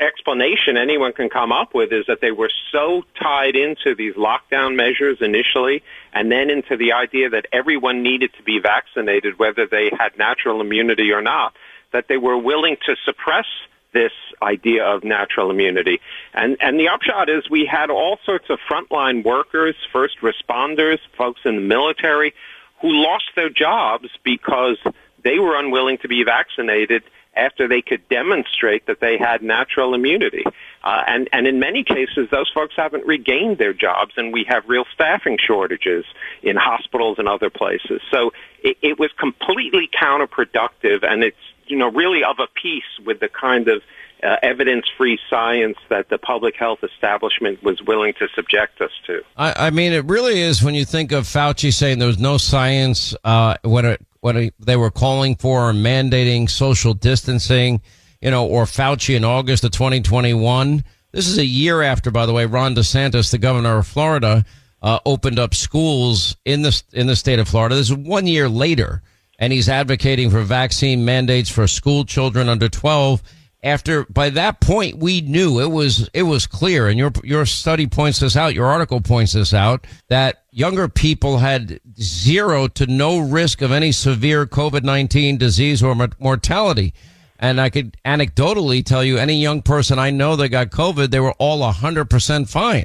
explanation 0.00 0.76
anyone 0.76 1.12
can 1.12 1.28
come 1.28 1.52
up 1.52 1.74
with 1.74 1.92
is 1.92 2.06
that 2.06 2.20
they 2.20 2.30
were 2.30 2.50
so 2.72 3.02
tied 3.20 3.54
into 3.54 3.94
these 3.94 4.14
lockdown 4.14 4.74
measures 4.74 5.18
initially 5.20 5.82
and 6.12 6.32
then 6.32 6.50
into 6.50 6.76
the 6.76 6.92
idea 6.92 7.28
that 7.30 7.46
everyone 7.52 8.02
needed 8.02 8.32
to 8.36 8.42
be 8.42 8.58
vaccinated 8.58 9.38
whether 9.38 9.66
they 9.66 9.90
had 9.96 10.16
natural 10.16 10.60
immunity 10.60 11.12
or 11.12 11.20
not 11.20 11.54
that 11.92 12.06
they 12.08 12.16
were 12.16 12.38
willing 12.38 12.76
to 12.86 12.96
suppress 13.04 13.46
this 13.92 14.12
idea 14.42 14.84
of 14.84 15.02
natural 15.02 15.50
immunity. 15.50 16.00
And 16.32 16.56
and 16.60 16.78
the 16.78 16.88
upshot 16.88 17.28
is 17.28 17.50
we 17.50 17.66
had 17.66 17.90
all 17.90 18.18
sorts 18.24 18.46
of 18.48 18.58
frontline 18.70 19.24
workers, 19.24 19.74
first 19.92 20.18
responders, 20.20 20.98
folks 21.16 21.40
in 21.44 21.56
the 21.56 21.62
military 21.62 22.34
who 22.80 22.88
lost 22.92 23.24
their 23.36 23.50
jobs 23.50 24.08
because 24.24 24.78
they 25.22 25.38
were 25.38 25.58
unwilling 25.58 25.98
to 25.98 26.08
be 26.08 26.24
vaccinated 26.24 27.02
after 27.34 27.68
they 27.68 27.80
could 27.80 28.08
demonstrate 28.08 28.86
that 28.86 29.00
they 29.00 29.16
had 29.16 29.42
natural 29.42 29.94
immunity. 29.94 30.44
Uh, 30.82 31.02
and, 31.06 31.28
and 31.32 31.46
in 31.46 31.60
many 31.60 31.84
cases, 31.84 32.28
those 32.30 32.50
folks 32.52 32.74
haven't 32.76 33.06
regained 33.06 33.58
their 33.58 33.72
jobs, 33.72 34.14
and 34.16 34.32
we 34.32 34.44
have 34.48 34.68
real 34.68 34.84
staffing 34.92 35.38
shortages 35.38 36.04
in 36.42 36.56
hospitals 36.56 37.18
and 37.18 37.28
other 37.28 37.50
places. 37.50 38.00
So 38.10 38.32
it, 38.62 38.76
it 38.82 38.98
was 38.98 39.10
completely 39.18 39.88
counterproductive, 39.88 41.04
and 41.04 41.22
it's 41.22 41.36
you 41.66 41.76
know 41.76 41.90
really 41.90 42.24
of 42.24 42.38
a 42.40 42.48
piece 42.60 42.82
with 43.04 43.20
the 43.20 43.28
kind 43.28 43.68
of 43.68 43.82
uh, 44.22 44.36
evidence-free 44.42 45.18
science 45.28 45.78
that 45.88 46.08
the 46.08 46.18
public 46.18 46.56
health 46.56 46.80
establishment 46.82 47.62
was 47.62 47.80
willing 47.82 48.12
to 48.14 48.28
subject 48.34 48.80
us 48.80 48.90
to. 49.06 49.22
I, 49.36 49.68
I 49.68 49.70
mean, 49.70 49.92
it 49.92 50.04
really 50.04 50.40
is 50.40 50.62
when 50.62 50.74
you 50.74 50.84
think 50.84 51.12
of 51.12 51.24
Fauci 51.24 51.72
saying 51.72 51.98
there 51.98 52.08
was 52.08 52.18
no 52.18 52.36
science 52.36 53.14
uh, 53.24 53.56
when 53.62 53.84
it, 53.84 54.04
when 54.20 54.36
it, 54.36 54.54
they 54.58 54.76
were 54.76 54.90
calling 54.90 55.36
for 55.36 55.70
or 55.70 55.72
mandating 55.72 56.48
social 56.48 56.94
distancing, 56.94 57.80
you 58.20 58.30
know, 58.30 58.46
or 58.46 58.64
Fauci 58.64 59.16
in 59.16 59.24
August 59.24 59.64
of 59.64 59.72
2021. 59.72 60.84
This 61.12 61.26
is 61.26 61.38
a 61.38 61.44
year 61.44 61.82
after, 61.82 62.10
by 62.10 62.26
the 62.26 62.32
way, 62.32 62.46
Ron 62.46 62.74
DeSantis, 62.74 63.30
the 63.30 63.38
governor 63.38 63.78
of 63.78 63.86
Florida, 63.86 64.44
uh, 64.82 64.98
opened 65.04 65.38
up 65.38 65.54
schools 65.54 66.36
in 66.44 66.62
the 66.62 66.82
in 66.92 67.06
the 67.06 67.16
state 67.16 67.38
of 67.38 67.48
Florida. 67.48 67.74
This 67.74 67.90
is 67.90 67.96
one 67.96 68.26
year 68.26 68.48
later, 68.48 69.02
and 69.38 69.52
he's 69.52 69.68
advocating 69.68 70.30
for 70.30 70.42
vaccine 70.42 71.04
mandates 71.04 71.50
for 71.50 71.66
school 71.66 72.04
children 72.04 72.48
under 72.48 72.68
12 72.68 73.22
after 73.62 74.04
by 74.04 74.30
that 74.30 74.60
point 74.60 74.98
we 74.98 75.20
knew 75.20 75.60
it 75.60 75.70
was 75.70 76.08
it 76.14 76.22
was 76.22 76.46
clear 76.46 76.88
and 76.88 76.98
your 76.98 77.12
your 77.22 77.44
study 77.44 77.86
points 77.86 78.20
this 78.20 78.36
out 78.36 78.54
your 78.54 78.66
article 78.66 79.00
points 79.00 79.32
this 79.34 79.52
out 79.52 79.86
that 80.08 80.44
younger 80.50 80.88
people 80.88 81.38
had 81.38 81.78
zero 82.00 82.66
to 82.68 82.86
no 82.86 83.18
risk 83.18 83.60
of 83.60 83.70
any 83.70 83.92
severe 83.92 84.46
covid-19 84.46 85.38
disease 85.38 85.82
or 85.82 85.94
mortality 86.18 86.94
And 87.42 87.58
I 87.58 87.70
could 87.70 87.96
anecdotally 88.04 88.84
tell 88.84 89.02
you 89.02 89.16
any 89.16 89.40
young 89.40 89.62
person 89.62 89.98
I 89.98 90.10
know 90.10 90.36
that 90.36 90.50
got 90.50 90.70
COVID, 90.70 91.10
they 91.10 91.20
were 91.20 91.32
all 91.38 91.60
100% 91.72 92.50
fine. 92.50 92.84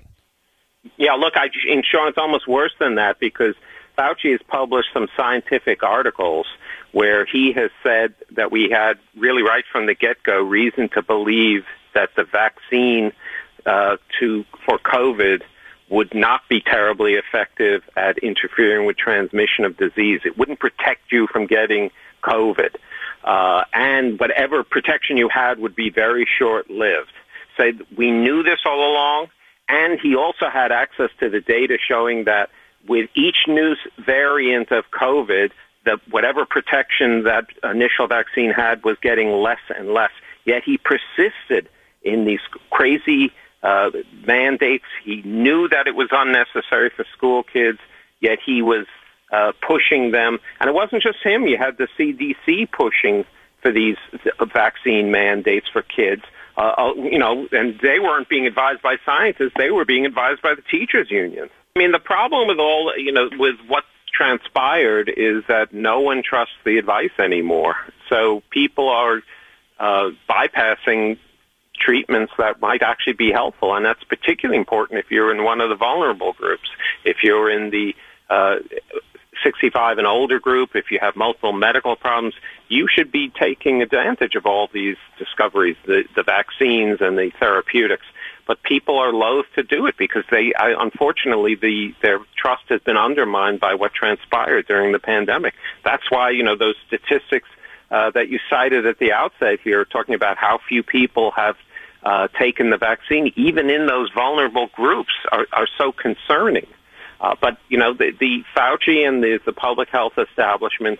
Yeah, 0.97 1.13
look, 1.13 1.33
I, 1.35 1.49
and 1.69 1.85
Sean, 1.85 2.07
it's 2.07 2.17
almost 2.17 2.47
worse 2.47 2.71
than 2.79 2.95
that 2.95 3.19
because 3.19 3.55
Fauci 3.97 4.31
has 4.31 4.39
published 4.47 4.89
some 4.93 5.07
scientific 5.17 5.83
articles 5.83 6.47
where 6.95 7.25
he 7.25 7.51
has 7.51 7.71
said 7.83 8.13
that 8.31 8.53
we 8.53 8.69
had 8.69 8.97
really 9.17 9.43
right 9.43 9.65
from 9.69 9.85
the 9.85 9.93
get-go 9.93 10.41
reason 10.41 10.87
to 10.87 11.01
believe 11.01 11.65
that 11.93 12.09
the 12.15 12.23
vaccine 12.23 13.11
uh, 13.65 13.97
to 14.17 14.45
for 14.65 14.79
COVID 14.79 15.41
would 15.89 16.13
not 16.13 16.47
be 16.47 16.61
terribly 16.61 17.15
effective 17.15 17.83
at 17.97 18.17
interfering 18.19 18.87
with 18.87 18.95
transmission 18.95 19.65
of 19.65 19.75
disease. 19.75 20.21
It 20.23 20.37
wouldn't 20.37 20.61
protect 20.61 21.11
you 21.11 21.27
from 21.27 21.47
getting 21.47 21.91
COVID. 22.23 22.75
Uh, 23.25 23.65
and 23.73 24.17
whatever 24.17 24.63
protection 24.63 25.17
you 25.17 25.27
had 25.27 25.59
would 25.59 25.75
be 25.75 25.89
very 25.89 26.25
short-lived. 26.39 27.11
So 27.57 27.71
we 27.97 28.09
knew 28.09 28.41
this 28.41 28.59
all 28.65 28.89
along, 28.89 29.27
and 29.67 29.99
he 29.99 30.15
also 30.15 30.47
had 30.49 30.71
access 30.71 31.09
to 31.19 31.29
the 31.29 31.41
data 31.41 31.77
showing 31.77 32.23
that 32.23 32.51
with 32.87 33.09
each 33.15 33.49
new 33.49 33.75
variant 33.97 34.71
of 34.71 34.85
COVID, 34.91 35.51
that 35.85 35.99
whatever 36.09 36.45
protection 36.45 37.23
that 37.23 37.45
initial 37.63 38.07
vaccine 38.07 38.51
had 38.51 38.83
was 38.83 38.97
getting 39.01 39.31
less 39.31 39.59
and 39.75 39.93
less. 39.93 40.11
Yet 40.45 40.63
he 40.63 40.77
persisted 40.77 41.69
in 42.03 42.25
these 42.25 42.39
crazy 42.69 43.31
uh, 43.63 43.91
mandates. 44.25 44.85
He 45.03 45.21
knew 45.23 45.67
that 45.69 45.87
it 45.87 45.95
was 45.95 46.09
unnecessary 46.11 46.91
for 46.95 47.05
school 47.15 47.43
kids, 47.43 47.79
yet 48.19 48.39
he 48.45 48.61
was 48.61 48.85
uh, 49.31 49.53
pushing 49.65 50.11
them. 50.11 50.39
And 50.59 50.69
it 50.69 50.73
wasn't 50.73 51.01
just 51.01 51.17
him. 51.23 51.47
You 51.47 51.57
had 51.57 51.77
the 51.77 51.87
CDC 51.97 52.71
pushing 52.71 53.25
for 53.61 53.71
these 53.71 53.97
vaccine 54.53 55.11
mandates 55.11 55.67
for 55.71 55.81
kids. 55.81 56.21
Uh, 56.57 56.73
uh, 56.77 56.93
you 56.95 57.19
know, 57.19 57.47
and 57.51 57.79
they 57.81 57.99
weren't 57.99 58.29
being 58.29 58.47
advised 58.47 58.81
by 58.81 58.95
scientists; 59.05 59.51
they 59.57 59.71
were 59.71 59.83
being 59.83 60.05
advised 60.05 60.41
by 60.41 60.53
the 60.55 60.61
teachers' 60.61 61.11
union. 61.11 61.49
I 61.75 61.79
mean, 61.79 61.91
the 61.91 61.99
problem 61.99 62.47
with 62.47 62.59
all, 62.59 62.93
you 62.95 63.11
know, 63.11 63.29
with 63.37 63.55
what 63.67 63.83
transpired 64.15 65.11
is 65.15 65.43
that 65.47 65.73
no 65.73 65.99
one 65.99 66.23
trusts 66.23 66.55
the 66.63 66.77
advice 66.77 67.11
anymore. 67.19 67.75
So 68.09 68.43
people 68.49 68.89
are 68.89 69.21
uh, 69.79 70.11
bypassing 70.29 71.17
treatments 71.77 72.31
that 72.37 72.61
might 72.61 72.81
actually 72.81 73.13
be 73.13 73.31
helpful, 73.31 73.75
and 73.75 73.85
that's 73.85 74.03
particularly 74.03 74.57
important 74.57 74.99
if 74.99 75.11
you're 75.11 75.33
in 75.33 75.43
one 75.43 75.61
of 75.61 75.69
the 75.69 75.75
vulnerable 75.75 76.33
groups. 76.33 76.69
If 77.03 77.17
you're 77.23 77.49
in 77.49 77.69
the 77.69 77.95
uh, 78.29 78.55
65 79.43 79.97
and 79.97 80.07
older 80.07 80.39
group, 80.39 80.75
if 80.75 80.91
you 80.91 80.99
have 81.01 81.15
multiple 81.15 81.53
medical 81.53 81.95
problems, 81.95 82.33
you 82.67 82.87
should 82.87 83.11
be 83.11 83.29
taking 83.29 83.81
advantage 83.81 84.35
of 84.35 84.45
all 84.45 84.69
these 84.73 84.97
discoveries, 85.19 85.75
the, 85.85 86.03
the 86.15 86.23
vaccines 86.23 86.99
and 87.01 87.17
the 87.17 87.31
therapeutics. 87.39 88.05
But 88.47 88.61
people 88.61 88.99
are 88.99 89.11
loath 89.11 89.45
to 89.55 89.63
do 89.63 89.87
it 89.87 89.95
because 89.97 90.23
they, 90.29 90.53
I, 90.53 90.75
unfortunately, 90.79 91.55
the, 91.55 91.95
their 92.01 92.19
trust 92.37 92.63
has 92.69 92.81
been 92.81 92.97
undermined 92.97 93.59
by 93.59 93.73
what 93.73 93.93
transpired 93.93 94.67
during 94.67 94.91
the 94.91 94.99
pandemic. 94.99 95.55
That's 95.83 96.09
why, 96.11 96.29
you 96.29 96.43
know, 96.43 96.55
those 96.55 96.75
statistics 96.87 97.49
uh, 97.89 98.11
that 98.11 98.29
you 98.29 98.39
cited 98.49 98.85
at 98.85 98.99
the 98.99 99.13
outset 99.13 99.59
here, 99.63 99.85
talking 99.85 100.15
about 100.15 100.37
how 100.37 100.59
few 100.67 100.83
people 100.83 101.31
have 101.31 101.55
uh, 102.03 102.27
taken 102.39 102.69
the 102.69 102.77
vaccine, 102.77 103.33
even 103.35 103.69
in 103.69 103.87
those 103.87 104.11
vulnerable 104.11 104.67
groups, 104.67 105.13
are, 105.31 105.47
are 105.51 105.67
so 105.77 105.91
concerning. 105.91 106.67
Uh, 107.19 107.35
but 107.39 107.57
you 107.69 107.77
know, 107.77 107.93
the, 107.93 108.11
the 108.11 108.43
Fauci 108.55 109.07
and 109.07 109.23
the, 109.23 109.39
the 109.43 109.53
public 109.53 109.89
health 109.89 110.13
establishment 110.17 110.99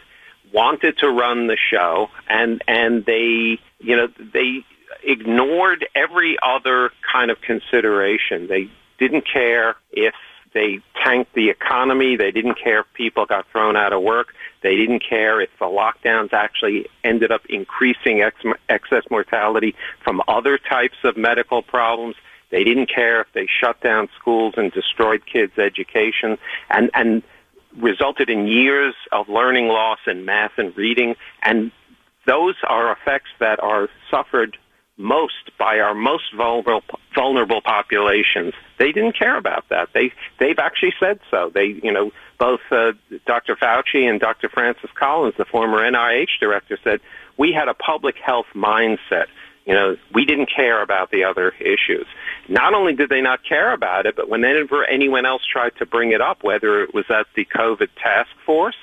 wanted 0.52 0.98
to 1.00 1.10
run 1.10 1.48
the 1.48 1.58
show, 1.58 2.10
and 2.28 2.64
and 2.68 3.06
they, 3.06 3.60
you 3.80 3.96
know, 3.96 4.08
they 4.18 4.66
ignored 5.04 5.88
every 5.96 6.38
other 6.42 6.92
kind 7.12 7.32
of 7.32 7.42
consideration. 7.42 8.48
They 8.48 8.70
didn't 8.98 9.26
care 9.32 9.76
if 9.92 10.14
they 10.54 10.80
tanked 11.04 11.34
the 11.34 11.50
economy. 11.50 12.16
They 12.16 12.32
didn't 12.32 12.56
care 12.56 12.80
if 12.80 12.86
people 12.94 13.26
got 13.26 13.46
thrown 13.52 13.76
out 13.76 13.92
of 13.92 14.02
work. 14.02 14.34
They 14.62 14.76
didn't 14.78 15.04
care 15.08 15.42
if 15.42 15.50
the 15.60 15.66
lockdowns 15.66 16.32
actually 16.34 16.88
ended 17.04 17.32
up 17.32 17.46
increasing 17.48 18.22
ex- 18.22 18.42
excess 18.70 19.04
mortality 19.12 19.76
from 20.04 20.22
other 20.28 20.58
types 20.58 20.98
of 21.04 21.18
medical 21.18 21.62
problems. 21.62 22.16
They 22.52 22.64
didn't 22.64 22.88
care 22.88 23.20
if 23.22 23.28
they 23.34 23.48
shut 23.48 23.82
down 23.82 24.08
schools 24.18 24.54
and 24.56 24.72
destroyed 24.72 25.24
kids' 25.26 25.58
education 25.58 26.38
and, 26.70 26.90
and 26.94 27.22
resulted 27.78 28.30
in 28.30 28.48
years 28.48 28.96
of 29.12 29.28
learning 29.28 29.68
loss 29.68 30.00
in 30.08 30.24
math 30.24 30.54
and 30.58 30.76
reading. 30.78 31.16
And 31.44 31.72
those 32.26 32.56
are 32.68 32.94
effects 32.94 33.30
that 33.40 33.62
are 33.62 33.90
suffered 34.10 34.58
most 34.98 35.52
by 35.58 35.80
our 35.80 35.94
most 35.94 36.34
vulnerable 36.36 36.82
vulnerable 37.14 37.62
populations. 37.62 38.54
They 38.78 38.92
didn't 38.92 39.18
care 39.18 39.38
about 39.38 39.66
that. 39.70 39.90
They 39.94 40.12
they've 40.40 40.60
actually 40.60 40.94
said 41.00 41.20
so. 41.30 41.52
They 41.54 41.80
you 41.84 41.92
know 41.92 42.12
both 42.38 42.62
uh, 42.72 42.94
Dr. 43.26 43.56
Fauci 43.56 44.10
and 44.10 44.20
Dr. 44.20 44.50
Francis 44.50 44.90
Collins, 44.96 45.36
the 45.38 45.46
former 45.46 45.80
NIH 45.80 46.40
director, 46.40 46.78
said 46.84 47.00
we 47.38 47.52
had 47.52 47.68
a 47.68 47.74
public 47.74 48.16
health 48.18 48.48
mindset. 48.54 49.28
You 49.66 49.74
know, 49.74 49.98
we 50.14 50.26
didn't 50.26 50.50
care 50.56 50.82
about 50.84 51.10
the 51.10 51.24
other 51.24 51.52
issues. 51.60 52.06
Not 52.48 52.76
only 52.76 52.94
did 52.94 53.10
they 53.10 53.22
not 53.22 53.44
care 53.44 53.74
about 53.74 54.06
it, 54.06 54.16
but 54.16 54.30
whenever 54.30 54.86
anyone 54.86 55.26
else 55.26 55.42
tried 55.44 55.76
to 55.78 55.88
bring 55.88 56.12
it 56.12 56.22
up, 56.22 56.44
whether 56.44 56.84
it 56.84 56.94
was 56.94 57.06
at 57.10 57.26
the 57.36 57.46
COVID 57.46 57.90
task 58.02 58.30
force 58.46 58.76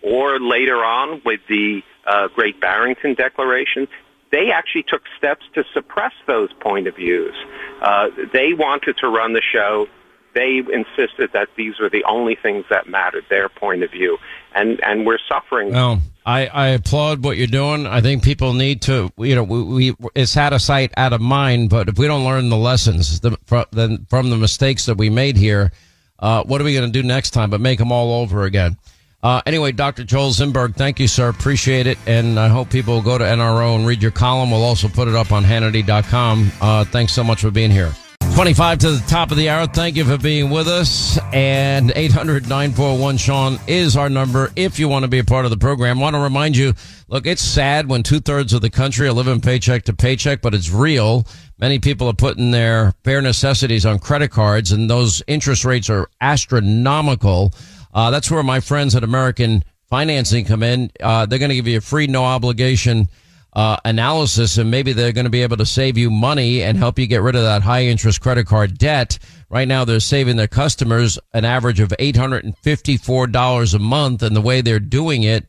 or 0.00 0.38
later 0.38 0.84
on 0.84 1.22
with 1.24 1.40
the 1.48 1.82
uh, 2.06 2.28
Great 2.28 2.60
Barrington 2.60 3.14
Declaration, 3.14 3.88
they 4.30 4.50
actually 4.50 4.84
took 4.84 5.02
steps 5.16 5.44
to 5.54 5.64
suppress 5.72 6.12
those 6.26 6.52
point 6.60 6.86
of 6.86 6.96
views. 6.96 7.34
Uh, 7.80 8.08
they 8.32 8.52
wanted 8.52 8.96
to 8.98 9.08
run 9.08 9.32
the 9.32 9.42
show. 9.42 9.86
They 10.34 10.58
insisted 10.58 11.30
that 11.32 11.48
these 11.56 11.80
were 11.80 11.88
the 11.88 12.04
only 12.04 12.36
things 12.36 12.64
that 12.70 12.86
mattered, 12.88 13.24
their 13.30 13.48
point 13.48 13.82
of 13.82 13.90
view, 13.90 14.18
and 14.54 14.78
and 14.84 15.06
we're 15.06 15.18
suffering. 15.28 15.72
Well, 15.72 16.00
I, 16.28 16.46
I 16.46 16.66
applaud 16.68 17.24
what 17.24 17.38
you're 17.38 17.46
doing. 17.46 17.86
I 17.86 18.02
think 18.02 18.22
people 18.22 18.52
need 18.52 18.82
to, 18.82 19.10
you 19.16 19.34
know, 19.34 19.42
we, 19.42 19.62
we 19.62 19.96
it's 20.14 20.36
out 20.36 20.52
of 20.52 20.60
sight, 20.60 20.92
out 20.98 21.14
of 21.14 21.22
mind. 21.22 21.70
But 21.70 21.88
if 21.88 21.98
we 21.98 22.06
don't 22.06 22.24
learn 22.24 22.50
the 22.50 22.56
lessons 22.56 23.20
the, 23.20 23.38
from, 23.46 23.64
the, 23.70 24.04
from 24.10 24.28
the 24.28 24.36
mistakes 24.36 24.84
that 24.86 24.98
we 24.98 25.08
made 25.08 25.38
here, 25.38 25.72
uh, 26.18 26.42
what 26.44 26.60
are 26.60 26.64
we 26.64 26.74
going 26.74 26.92
to 26.92 27.02
do 27.02 27.06
next 27.06 27.30
time? 27.30 27.48
But 27.48 27.62
make 27.62 27.78
them 27.78 27.90
all 27.90 28.20
over 28.20 28.44
again. 28.44 28.76
Uh, 29.22 29.42
anyway, 29.46 29.72
Dr. 29.72 30.04
Joel 30.04 30.30
Zinberg, 30.30 30.76
thank 30.76 31.00
you, 31.00 31.08
sir. 31.08 31.28
Appreciate 31.28 31.86
it. 31.86 31.98
And 32.06 32.38
I 32.38 32.48
hope 32.48 32.70
people 32.70 32.94
will 32.94 33.02
go 33.02 33.18
to 33.18 33.24
NRO 33.24 33.74
and 33.74 33.86
read 33.86 34.00
your 34.00 34.12
column. 34.12 34.50
We'll 34.50 34.62
also 34.62 34.88
put 34.88 35.08
it 35.08 35.14
up 35.14 35.32
on 35.32 35.42
Hannity.com. 35.44 36.52
Uh, 36.60 36.84
thanks 36.84 37.12
so 37.12 37.24
much 37.24 37.40
for 37.40 37.50
being 37.50 37.70
here. 37.70 37.92
25 38.38 38.78
to 38.78 38.90
the 38.92 39.04
top 39.08 39.32
of 39.32 39.36
the 39.36 39.48
hour. 39.48 39.66
Thank 39.66 39.96
you 39.96 40.04
for 40.04 40.16
being 40.16 40.48
with 40.48 40.68
us. 40.68 41.18
And 41.32 41.90
800 41.96 42.44
941 42.48 43.16
Sean 43.16 43.58
is 43.66 43.96
our 43.96 44.08
number 44.08 44.52
if 44.54 44.78
you 44.78 44.86
want 44.86 45.02
to 45.02 45.08
be 45.08 45.18
a 45.18 45.24
part 45.24 45.44
of 45.44 45.50
the 45.50 45.56
program. 45.56 45.98
want 45.98 46.14
to 46.14 46.20
remind 46.20 46.56
you 46.56 46.72
look, 47.08 47.26
it's 47.26 47.42
sad 47.42 47.88
when 47.88 48.04
two 48.04 48.20
thirds 48.20 48.52
of 48.52 48.60
the 48.60 48.70
country 48.70 49.08
are 49.08 49.12
living 49.12 49.40
paycheck 49.40 49.82
to 49.86 49.92
paycheck, 49.92 50.40
but 50.40 50.54
it's 50.54 50.70
real. 50.70 51.26
Many 51.58 51.80
people 51.80 52.06
are 52.06 52.12
putting 52.12 52.52
their 52.52 52.92
bare 53.02 53.20
necessities 53.20 53.84
on 53.84 53.98
credit 53.98 54.30
cards, 54.30 54.70
and 54.70 54.88
those 54.88 55.20
interest 55.26 55.64
rates 55.64 55.90
are 55.90 56.08
astronomical. 56.20 57.52
Uh, 57.92 58.10
that's 58.10 58.30
where 58.30 58.42
my 58.42 58.60
friends 58.60 58.94
at 58.94 59.04
American 59.04 59.64
Financing 59.88 60.44
come 60.44 60.62
in. 60.62 60.90
Uh, 61.00 61.24
they're 61.26 61.38
going 61.38 61.48
to 61.48 61.54
give 61.54 61.66
you 61.66 61.78
a 61.78 61.80
free, 61.80 62.06
no 62.06 62.24
obligation 62.24 63.08
uh, 63.54 63.78
analysis, 63.84 64.58
and 64.58 64.70
maybe 64.70 64.92
they're 64.92 65.12
going 65.12 65.24
to 65.24 65.30
be 65.30 65.42
able 65.42 65.56
to 65.56 65.66
save 65.66 65.96
you 65.96 66.10
money 66.10 66.62
and 66.62 66.76
help 66.76 66.98
you 66.98 67.06
get 67.06 67.22
rid 67.22 67.34
of 67.34 67.42
that 67.42 67.62
high 67.62 67.84
interest 67.84 68.20
credit 68.20 68.46
card 68.46 68.76
debt. 68.76 69.18
Right 69.48 69.66
now, 69.66 69.84
they're 69.86 70.00
saving 70.00 70.36
their 70.36 70.46
customers 70.46 71.18
an 71.32 71.46
average 71.46 71.80
of 71.80 71.88
$854 71.98 73.74
a 73.74 73.78
month, 73.78 74.22
and 74.22 74.36
the 74.36 74.42
way 74.42 74.60
they're 74.60 74.78
doing 74.78 75.22
it 75.22 75.46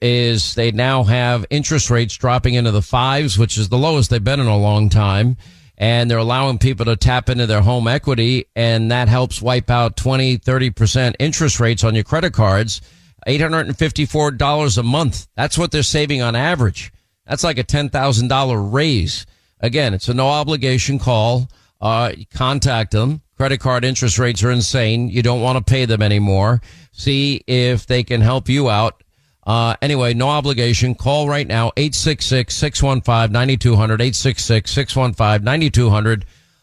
is 0.00 0.54
they 0.54 0.70
now 0.70 1.02
have 1.02 1.44
interest 1.50 1.90
rates 1.90 2.16
dropping 2.16 2.54
into 2.54 2.70
the 2.70 2.80
fives, 2.80 3.36
which 3.36 3.58
is 3.58 3.68
the 3.68 3.76
lowest 3.76 4.08
they've 4.10 4.22
been 4.22 4.40
in 4.40 4.46
a 4.46 4.56
long 4.56 4.88
time 4.88 5.36
and 5.76 6.10
they're 6.10 6.18
allowing 6.18 6.58
people 6.58 6.84
to 6.86 6.96
tap 6.96 7.28
into 7.28 7.46
their 7.46 7.60
home 7.60 7.88
equity 7.88 8.46
and 8.54 8.90
that 8.90 9.08
helps 9.08 9.42
wipe 9.42 9.70
out 9.70 9.96
20, 9.96 10.38
30% 10.38 11.14
interest 11.18 11.60
rates 11.60 11.84
on 11.84 11.94
your 11.94 12.04
credit 12.04 12.32
cards. 12.32 12.80
$854 13.26 14.78
a 14.78 14.82
month. 14.82 15.28
That's 15.34 15.56
what 15.56 15.70
they're 15.70 15.82
saving 15.82 16.22
on 16.22 16.36
average. 16.36 16.92
That's 17.26 17.44
like 17.44 17.58
a 17.58 17.64
$10,000 17.64 18.72
raise. 18.72 19.26
Again, 19.60 19.94
it's 19.94 20.08
a 20.08 20.14
no 20.14 20.28
obligation 20.28 20.98
call. 20.98 21.48
Uh, 21.80 22.12
contact 22.34 22.92
them. 22.92 23.22
Credit 23.36 23.58
card 23.58 23.84
interest 23.84 24.18
rates 24.18 24.42
are 24.42 24.50
insane. 24.50 25.08
You 25.08 25.22
don't 25.22 25.40
want 25.40 25.58
to 25.58 25.70
pay 25.70 25.86
them 25.86 26.02
anymore. 26.02 26.60
See 26.92 27.42
if 27.46 27.86
they 27.86 28.04
can 28.04 28.20
help 28.20 28.48
you 28.48 28.68
out. 28.68 29.02
Uh, 29.46 29.76
anyway, 29.82 30.14
no 30.14 30.28
obligation. 30.28 30.94
Call 30.94 31.28
right 31.28 31.46
now, 31.46 31.70
866-615-9200, 31.76 33.98
866-615-9200. 33.98 36.22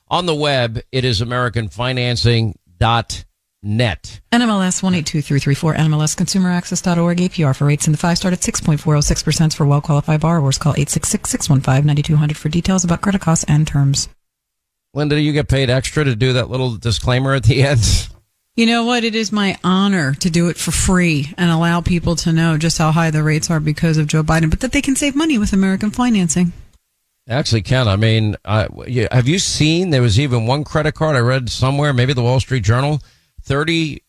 On 0.09 0.25
the 0.25 0.35
web, 0.35 0.79
it 0.91 1.05
is 1.05 1.21
americanfinancing.com. 1.21 3.25
NMLS 3.63 4.81
182334, 4.81 5.75
NMLSconsumeraccess.org, 5.75 7.17
APR 7.17 7.55
for 7.55 7.65
rates 7.65 7.85
in 7.85 7.91
the 7.91 7.97
five 7.97 8.17
start 8.17 8.33
at 8.33 8.39
6.406% 8.39 9.55
for 9.55 9.67
well 9.67 9.81
qualified 9.81 10.21
borrowers. 10.21 10.57
Call 10.57 10.73
866 10.73 11.29
615 11.29 11.85
9200 11.85 12.37
for 12.37 12.49
details 12.49 12.83
about 12.83 13.01
credit 13.01 13.21
costs 13.21 13.45
and 13.47 13.67
terms. 13.67 14.09
Linda, 14.93 15.15
do 15.15 15.21
you 15.21 15.31
get 15.31 15.47
paid 15.47 15.69
extra 15.69 16.03
to 16.03 16.15
do 16.15 16.33
that 16.33 16.49
little 16.49 16.75
disclaimer 16.75 17.35
at 17.35 17.43
the 17.43 17.63
end? 17.63 18.09
You 18.55 18.65
know 18.65 18.83
what? 18.83 19.05
It 19.05 19.15
is 19.15 19.31
my 19.31 19.57
honor 19.63 20.13
to 20.15 20.29
do 20.29 20.49
it 20.49 20.57
for 20.57 20.71
free 20.71 21.33
and 21.37 21.49
allow 21.49 21.79
people 21.79 22.17
to 22.17 22.33
know 22.33 22.57
just 22.57 22.77
how 22.77 22.91
high 22.91 23.09
the 23.09 23.23
rates 23.23 23.49
are 23.49 23.61
because 23.61 23.97
of 23.97 24.07
Joe 24.07 24.23
Biden, 24.23 24.49
but 24.49 24.59
that 24.59 24.73
they 24.73 24.81
can 24.81 24.97
save 24.97 25.15
money 25.15 25.37
with 25.37 25.53
American 25.53 25.89
financing. 25.89 26.51
Actually, 27.29 27.61
Ken, 27.61 27.87
I 27.87 27.95
mean, 27.95 28.35
uh, 28.43 28.67
have 29.09 29.27
you 29.27 29.39
seen 29.39 29.91
there 29.91 30.01
was 30.01 30.19
even 30.19 30.47
one 30.47 30.65
credit 30.65 30.95
card 30.95 31.15
I 31.15 31.19
read 31.19 31.49
somewhere, 31.49 31.93
maybe 31.93 32.11
the 32.11 32.23
Wall 32.23 32.41
Street 32.41 32.63
Journal, 32.63 32.99
30 33.43 34.01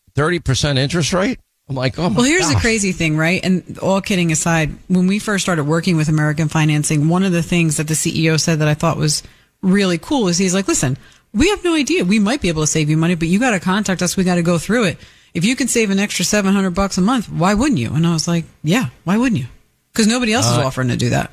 percent 0.43 0.77
interest 0.77 1.13
rate? 1.13 1.39
I'm 1.69 1.75
like, 1.75 1.97
oh 1.97 2.09
my 2.09 2.17
Well, 2.17 2.25
here's 2.25 2.49
the 2.49 2.59
crazy 2.59 2.91
thing, 2.91 3.15
right? 3.15 3.39
And 3.45 3.79
all 3.79 4.01
kidding 4.01 4.33
aside, 4.33 4.71
when 4.89 5.07
we 5.07 5.19
first 5.19 5.45
started 5.45 5.63
working 5.63 5.95
with 5.95 6.09
American 6.09 6.49
Financing, 6.49 7.07
one 7.07 7.23
of 7.23 7.31
the 7.31 7.43
things 7.43 7.77
that 7.77 7.87
the 7.87 7.93
CEO 7.93 8.37
said 8.37 8.59
that 8.59 8.67
I 8.67 8.73
thought 8.73 8.97
was 8.97 9.23
really 9.61 9.97
cool 9.97 10.27
is 10.27 10.37
he's 10.37 10.53
like, 10.53 10.67
listen, 10.67 10.97
we 11.33 11.49
have 11.49 11.63
no 11.63 11.73
idea. 11.75 12.05
We 12.05 12.19
might 12.19 12.41
be 12.41 12.49
able 12.49 12.61
to 12.63 12.67
save 12.67 12.89
you 12.89 12.97
money, 12.97 13.15
but 13.15 13.27
you 13.27 13.39
got 13.39 13.51
to 13.51 13.59
contact 13.59 14.01
us. 14.01 14.15
We 14.15 14.23
got 14.23 14.35
to 14.35 14.43
go 14.43 14.57
through 14.57 14.85
it. 14.85 14.97
If 15.33 15.43
you 15.45 15.55
can 15.55 15.67
save 15.67 15.89
an 15.89 15.99
extra 15.99 16.23
700 16.25 16.71
bucks 16.71 16.97
a 16.97 17.01
month, 17.01 17.27
why 17.29 17.53
wouldn't 17.55 17.79
you? 17.79 17.93
And 17.93 18.05
I 18.05 18.13
was 18.13 18.27
like, 18.27 18.45
yeah, 18.63 18.87
why 19.03 19.17
wouldn't 19.17 19.41
you? 19.41 19.47
Because 19.91 20.07
nobody 20.07 20.33
else 20.33 20.45
is 20.45 20.57
Uh, 20.57 20.65
offering 20.65 20.89
to 20.89 20.97
do 20.97 21.09
that. 21.09 21.31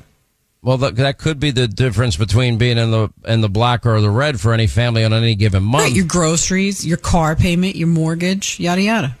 Well, 0.63 0.77
that, 0.77 0.95
that 0.97 1.17
could 1.17 1.39
be 1.39 1.49
the 1.51 1.67
difference 1.67 2.17
between 2.17 2.57
being 2.59 2.77
in 2.77 2.91
the 2.91 3.09
in 3.25 3.41
the 3.41 3.49
black 3.49 3.83
or 3.85 3.99
the 3.99 4.11
red 4.11 4.39
for 4.39 4.53
any 4.53 4.67
family 4.67 5.03
on 5.03 5.11
any 5.11 5.33
given 5.33 5.63
month. 5.63 5.85
Right, 5.85 5.93
your 5.93 6.05
groceries, 6.05 6.85
your 6.85 6.97
car 6.97 7.35
payment, 7.35 7.75
your 7.75 7.87
mortgage, 7.87 8.59
yada 8.59 8.81
yada. 8.81 9.17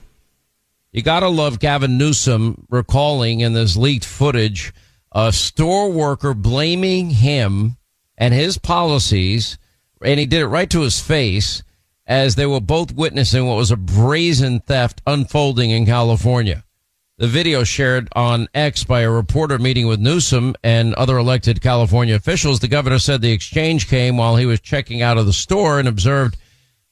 You 0.91 1.01
got 1.01 1.21
to 1.21 1.29
love 1.29 1.57
Gavin 1.59 1.97
Newsom 1.97 2.67
recalling 2.69 3.39
in 3.39 3.53
this 3.53 3.75
leaked 3.75 4.05
footage 4.05 4.71
a 5.13 5.31
store 5.33 5.91
worker 5.91 6.33
blaming 6.33 7.09
him 7.09 7.77
and 8.17 8.33
his 8.33 8.57
policies, 8.59 9.57
and 10.03 10.19
he 10.19 10.25
did 10.25 10.41
it 10.41 10.47
right 10.47 10.69
to 10.69 10.81
his 10.81 10.99
face 10.99 11.63
as 12.05 12.35
they 12.35 12.45
were 12.45 12.61
both 12.61 12.93
witnessing 12.93 13.45
what 13.45 13.57
was 13.57 13.71
a 13.71 13.77
brazen 13.77 14.59
theft 14.59 15.01
unfolding 15.07 15.69
in 15.69 15.85
California. 15.85 16.63
The 17.17 17.27
video 17.27 17.63
shared 17.63 18.09
on 18.15 18.47
X 18.55 18.83
by 18.83 19.01
a 19.01 19.11
reporter 19.11 19.59
meeting 19.59 19.85
with 19.85 19.99
Newsom 19.99 20.55
and 20.63 20.95
other 20.95 21.17
elected 21.17 21.61
California 21.61 22.15
officials. 22.15 22.59
The 22.59 22.67
governor 22.67 22.97
said 22.97 23.21
the 23.21 23.31
exchange 23.31 23.87
came 23.87 24.17
while 24.17 24.37
he 24.37 24.47
was 24.47 24.59
checking 24.59 25.03
out 25.03 25.19
of 25.19 25.27
the 25.27 25.33
store 25.33 25.77
and 25.77 25.87
observed 25.87 26.35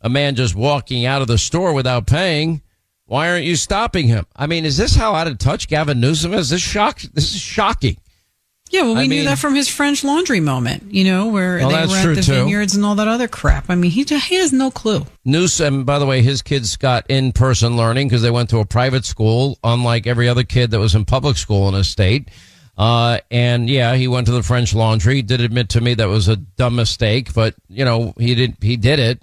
a 0.01 0.09
man 0.09 0.35
just 0.35 0.55
walking 0.55 1.05
out 1.05 1.23
of 1.23 1.27
the 1.27 1.39
store 1.39 1.73
without 1.73 2.05
paying. 2.05 2.61
Why 3.05 3.31
aren't 3.31 3.45
you 3.45 3.55
stopping 3.55 4.07
him? 4.07 4.27
I 4.35 4.45
mean, 4.45 4.65
is 4.65 4.77
this 4.77 4.95
how 4.95 5.15
out 5.15 5.25
of 5.25 5.39
touch 5.39 5.67
Gavin 5.67 5.99
Newsom 5.99 6.33
is? 6.35 6.51
This 6.51 6.61
shock. 6.61 7.01
This 7.01 7.33
is 7.33 7.41
shocking. 7.41 7.97
Yeah, 8.71 8.83
well, 8.83 8.93
we 8.95 9.01
I 9.01 9.03
knew 9.05 9.09
mean- 9.17 9.25
that 9.25 9.39
from 9.39 9.55
his 9.55 9.67
French 9.67 10.03
Laundry 10.03 10.39
moment, 10.39 10.93
you 10.93 11.03
know, 11.03 11.27
where 11.27 11.57
Well, 11.57 11.69
they 11.69 11.87
were 11.91 12.11
at 12.11 12.15
the 12.17 12.21
too. 12.21 12.33
vineyards 12.33 12.75
and 12.75 12.85
all 12.85 12.95
that 12.95 13.07
other 13.07 13.27
crap. 13.27 13.65
I 13.69 13.75
mean, 13.75 13.89
he, 13.89 14.03
he 14.03 14.35
has 14.35 14.53
no 14.53 14.69
clue. 14.69 15.05
Noose, 15.25 15.59
and 15.59 15.85
by 15.85 15.97
the 15.97 16.05
way, 16.05 16.21
his 16.21 16.41
kids 16.43 16.77
got 16.77 17.05
in 17.09 17.31
person 17.31 17.75
learning 17.77 18.07
because 18.09 18.21
they 18.21 18.29
went 18.29 18.49
to 18.51 18.59
a 18.59 18.65
private 18.65 19.05
school, 19.05 19.57
unlike 19.63 20.05
every 20.05 20.29
other 20.29 20.43
kid 20.43 20.69
that 20.71 20.79
was 20.79 20.93
in 20.93 21.05
public 21.05 21.37
school 21.37 21.67
in 21.67 21.73
his 21.73 21.87
state. 21.87 22.29
Uh, 22.77 23.19
and 23.31 23.69
yeah, 23.69 23.95
he 23.95 24.07
went 24.07 24.25
to 24.27 24.31
the 24.31 24.43
French 24.43 24.73
Laundry. 24.73 25.15
He 25.15 25.21
did 25.21 25.41
admit 25.41 25.69
to 25.69 25.81
me 25.81 25.95
that 25.95 26.07
was 26.07 26.27
a 26.27 26.35
dumb 26.37 26.75
mistake, 26.75 27.33
but 27.33 27.55
you 27.69 27.83
know, 27.83 28.13
he 28.17 28.35
did, 28.35 28.55
he 28.61 28.77
did 28.77 28.99
it. 28.99 29.21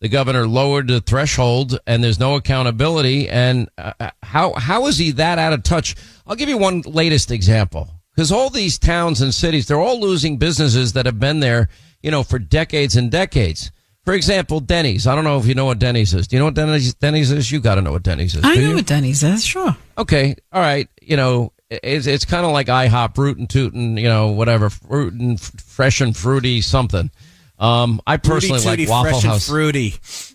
The 0.00 0.08
governor 0.08 0.46
lowered 0.46 0.88
the 0.88 1.00
threshold 1.00 1.78
and 1.86 2.04
there's 2.04 2.20
no 2.20 2.34
accountability. 2.34 3.28
And 3.28 3.68
uh, 3.78 4.10
how, 4.22 4.52
how 4.54 4.86
is 4.88 4.98
he 4.98 5.12
that 5.12 5.38
out 5.38 5.52
of 5.52 5.62
touch? 5.62 5.96
I'll 6.26 6.36
give 6.36 6.48
you 6.48 6.58
one 6.58 6.82
latest 6.82 7.30
example 7.30 7.90
because 8.18 8.32
all 8.32 8.50
these 8.50 8.80
towns 8.80 9.20
and 9.20 9.32
cities, 9.32 9.68
they're 9.68 9.78
all 9.78 10.00
losing 10.00 10.38
businesses 10.38 10.94
that 10.94 11.06
have 11.06 11.20
been 11.20 11.38
there, 11.38 11.68
you 12.02 12.10
know, 12.10 12.24
for 12.24 12.40
decades 12.40 12.96
and 12.96 13.12
decades. 13.12 13.70
For 14.04 14.12
example, 14.12 14.58
Denny's. 14.58 15.06
I 15.06 15.14
don't 15.14 15.22
know 15.22 15.38
if 15.38 15.46
you 15.46 15.54
know 15.54 15.66
what 15.66 15.78
Denny's 15.78 16.12
is. 16.14 16.26
Do 16.26 16.34
you 16.34 16.40
know 16.40 16.46
what 16.46 16.54
Denny's, 16.54 16.94
Denny's 16.94 17.30
is? 17.30 17.52
You 17.52 17.60
got 17.60 17.76
to 17.76 17.80
know 17.80 17.92
what 17.92 18.02
Denny's 18.02 18.34
is. 18.34 18.44
I 18.44 18.56
know 18.56 18.70
you? 18.70 18.74
what 18.74 18.86
Denny's 18.86 19.22
is, 19.22 19.44
sure. 19.44 19.76
Okay. 19.96 20.34
All 20.52 20.60
right. 20.60 20.88
You 21.00 21.16
know, 21.16 21.52
it's, 21.70 22.08
it's 22.08 22.24
kind 22.24 22.44
of 22.44 22.50
like 22.50 22.66
IHOP, 22.66 23.16
root 23.16 23.38
and 23.38 23.48
tootin', 23.48 23.96
you 23.96 24.08
know, 24.08 24.32
whatever, 24.32 24.68
fruit 24.68 25.14
and 25.14 25.38
f- 25.38 25.52
fresh 25.60 26.00
and 26.00 26.16
fruity 26.16 26.60
something. 26.60 27.12
Um, 27.56 28.00
I 28.04 28.16
personally 28.16 28.66
Rudy 28.66 28.86
like 28.86 28.90
Waffle 28.90 29.12
fresh 29.12 29.22
and 29.22 29.32
House. 29.34 29.48
fruity. 29.48 29.94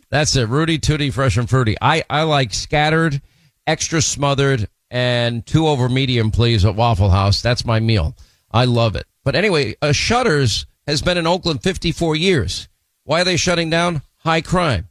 That's 0.10 0.38
it. 0.38 0.48
Rooty 0.48 0.80
Tooty, 0.80 1.10
fresh 1.10 1.36
and 1.36 1.50
fruity. 1.50 1.76
I, 1.82 2.06
I 2.10 2.24
like 2.24 2.54
scattered, 2.54 3.22
extra 3.68 4.02
smothered, 4.02 4.70
and 4.94 5.44
two 5.44 5.68
over 5.68 5.90
medium, 5.90 6.30
please, 6.30 6.64
at 6.64 6.76
Waffle 6.76 7.10
House. 7.10 7.42
That's 7.42 7.66
my 7.66 7.80
meal. 7.80 8.16
I 8.52 8.66
love 8.66 8.96
it. 8.96 9.08
But 9.24 9.36
anyway, 9.36 9.76
uh, 9.82 9.92
Shutters 9.92 10.68
has 10.86 11.02
been 11.02 11.18
in 11.18 11.26
Oakland 11.26 11.64
54 11.64 12.16
years. 12.16 12.70
Why 13.04 13.22
are 13.22 13.24
they 13.24 13.36
shutting 13.36 13.72
down? 13.72 14.04
High 14.18 14.42
crime. 14.42 14.88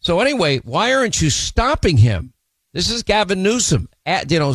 So 0.00 0.20
anyway, 0.20 0.58
why 0.58 0.94
aren't 0.94 1.20
you 1.20 1.28
stopping 1.28 1.98
him? 1.98 2.32
This 2.72 2.90
is 2.90 3.02
Gavin 3.02 3.42
Newsom, 3.42 3.90
at, 4.06 4.30
you 4.30 4.38
know, 4.38 4.54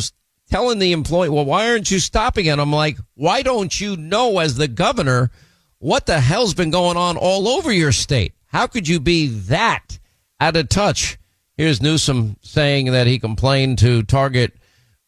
telling 0.50 0.80
the 0.80 0.92
employee, 0.92 1.28
well, 1.28 1.44
why 1.44 1.70
aren't 1.70 1.90
you 1.90 2.00
stopping 2.00 2.46
him? 2.46 2.58
I'm 2.58 2.72
like, 2.72 2.98
why 3.14 3.42
don't 3.42 3.80
you 3.80 3.96
know 3.96 4.40
as 4.40 4.56
the 4.56 4.68
governor 4.68 5.30
what 5.78 6.06
the 6.06 6.20
hell's 6.20 6.52
been 6.52 6.70
going 6.70 6.96
on 6.96 7.16
all 7.16 7.46
over 7.46 7.72
your 7.72 7.92
state? 7.92 8.34
How 8.46 8.66
could 8.66 8.88
you 8.88 8.98
be 8.98 9.28
that 9.28 10.00
out 10.40 10.56
of 10.56 10.68
touch? 10.68 11.16
Here's 11.56 11.80
Newsom 11.80 12.36
saying 12.42 12.86
that 12.86 13.06
he 13.06 13.20
complained 13.20 13.78
to 13.78 14.02
Target, 14.02 14.54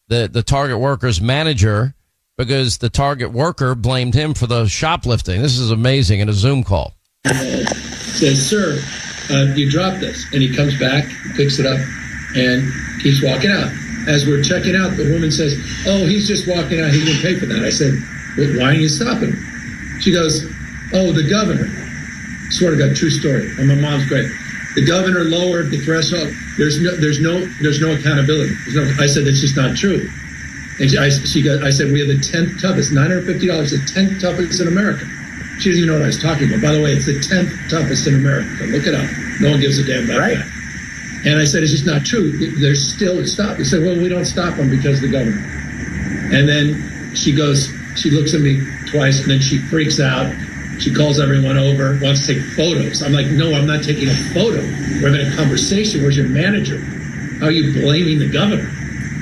the, 0.07 0.29
the 0.31 0.43
Target 0.43 0.79
worker's 0.79 1.21
manager, 1.21 1.95
because 2.37 2.77
the 2.77 2.89
Target 2.89 3.31
worker 3.31 3.75
blamed 3.75 4.13
him 4.13 4.33
for 4.33 4.47
the 4.47 4.67
shoplifting. 4.67 5.41
This 5.41 5.57
is 5.57 5.71
amazing 5.71 6.19
in 6.19 6.29
a 6.29 6.33
Zoom 6.33 6.63
call. 6.63 6.93
says, 7.25 8.45
"Sir, 8.49 8.79
uh, 9.31 9.53
you 9.55 9.69
dropped 9.69 9.99
this," 9.99 10.25
and 10.33 10.41
he 10.41 10.53
comes 10.53 10.77
back, 10.79 11.05
picks 11.35 11.59
it 11.59 11.65
up, 11.65 11.79
and 12.35 12.71
keeps 13.01 13.23
walking 13.23 13.51
out. 13.51 13.71
As 14.07 14.25
we're 14.27 14.43
checking 14.43 14.75
out, 14.75 14.97
the 14.97 15.09
woman 15.11 15.31
says, 15.31 15.53
"Oh, 15.87 16.05
he's 16.05 16.27
just 16.27 16.47
walking 16.47 16.79
out. 16.81 16.91
He 16.91 17.03
didn't 17.03 17.21
pay 17.21 17.39
for 17.39 17.45
that." 17.45 17.63
I 17.63 17.69
said, 17.69 17.93
well, 18.37 18.47
"Why 18.59 18.71
didn't 18.71 18.81
you 18.81 18.89
stopping 18.89 19.31
him?" 19.31 19.99
She 20.01 20.11
goes, 20.11 20.43
"Oh, 20.93 21.11
the 21.13 21.23
governor." 21.23 21.69
Swear 22.49 22.71
to 22.71 22.77
God, 22.77 22.95
true 22.95 23.09
story. 23.09 23.49
And 23.57 23.67
my 23.67 23.75
mom's 23.75 24.05
great. 24.07 24.29
The 24.75 24.85
governor 24.85 25.23
lowered 25.23 25.71
the 25.71 25.79
threshold. 25.79 26.29
There's 26.57 26.79
no, 26.79 26.95
there's 26.95 27.19
no, 27.19 27.45
there's 27.61 27.81
no 27.81 27.91
accountability. 27.93 28.53
There's 28.65 28.75
no. 28.75 29.03
I 29.03 29.07
said 29.07 29.25
that's 29.25 29.41
just 29.41 29.57
not 29.57 29.75
true. 29.75 30.09
And 30.79 30.89
she, 30.89 30.97
I, 30.97 31.09
she 31.09 31.41
got, 31.41 31.63
I 31.63 31.69
said 31.69 31.91
we 31.91 31.99
have 31.99 32.09
the 32.09 32.19
tenth 32.19 32.61
toughest, 32.61 32.91
nine 32.91 33.09
hundred 33.09 33.25
fifty 33.25 33.47
dollars, 33.47 33.71
the 33.71 33.81
tenth 33.85 34.21
toughest 34.21 34.61
in 34.61 34.67
America. 34.67 35.05
She 35.59 35.69
doesn't 35.69 35.83
even 35.83 35.87
know 35.87 35.93
what 36.01 36.03
I 36.03 36.07
was 36.07 36.21
talking 36.21 36.49
about. 36.49 36.61
By 36.61 36.73
the 36.73 36.81
way, 36.81 36.93
it's 36.93 37.05
the 37.05 37.19
tenth 37.21 37.53
toughest 37.69 38.07
in 38.07 38.15
America. 38.15 38.65
Look 38.65 38.85
it 38.87 38.95
up. 38.95 39.05
No 39.39 39.51
one 39.51 39.59
gives 39.61 39.77
a 39.77 39.85
damn 39.85 40.05
about 40.05 40.25
that. 40.25 40.49
And 41.25 41.39
I 41.39 41.45
said 41.45 41.63
it's 41.63 41.71
just 41.71 41.85
not 41.85 42.03
true. 42.03 42.33
There's 42.59 42.81
still 42.81 43.19
a 43.19 43.25
stop. 43.25 43.57
He 43.57 43.63
said, 43.63 43.81
well, 43.81 43.95
we 43.95 44.09
don't 44.09 44.25
stop 44.25 44.57
them 44.57 44.69
because 44.69 45.01
of 45.01 45.09
the 45.09 45.13
government. 45.13 45.45
And 46.33 46.49
then 46.49 47.15
she 47.15 47.31
goes, 47.31 47.71
she 47.95 48.09
looks 48.09 48.33
at 48.33 48.41
me 48.41 48.59
twice, 48.87 49.21
and 49.21 49.29
then 49.29 49.39
she 49.39 49.57
freaks 49.57 49.99
out. 50.01 50.33
She 50.83 50.93
calls 50.93 51.17
everyone 51.17 51.57
over, 51.57 51.97
wants 52.01 52.27
to 52.27 52.33
take 52.33 52.43
photos. 52.57 53.01
I'm 53.01 53.13
like, 53.13 53.27
no, 53.27 53.53
I'm 53.53 53.65
not 53.65 53.85
taking 53.85 54.09
a 54.09 54.15
photo. 54.33 54.59
We're 54.99 55.15
having 55.15 55.31
a 55.31 55.33
conversation. 55.33 56.01
Where's 56.01 56.17
your 56.17 56.27
manager? 56.27 56.77
How 57.39 57.45
are 57.45 57.51
you 57.51 57.71
blaming 57.71 58.19
the 58.19 58.27
governor? 58.27 58.69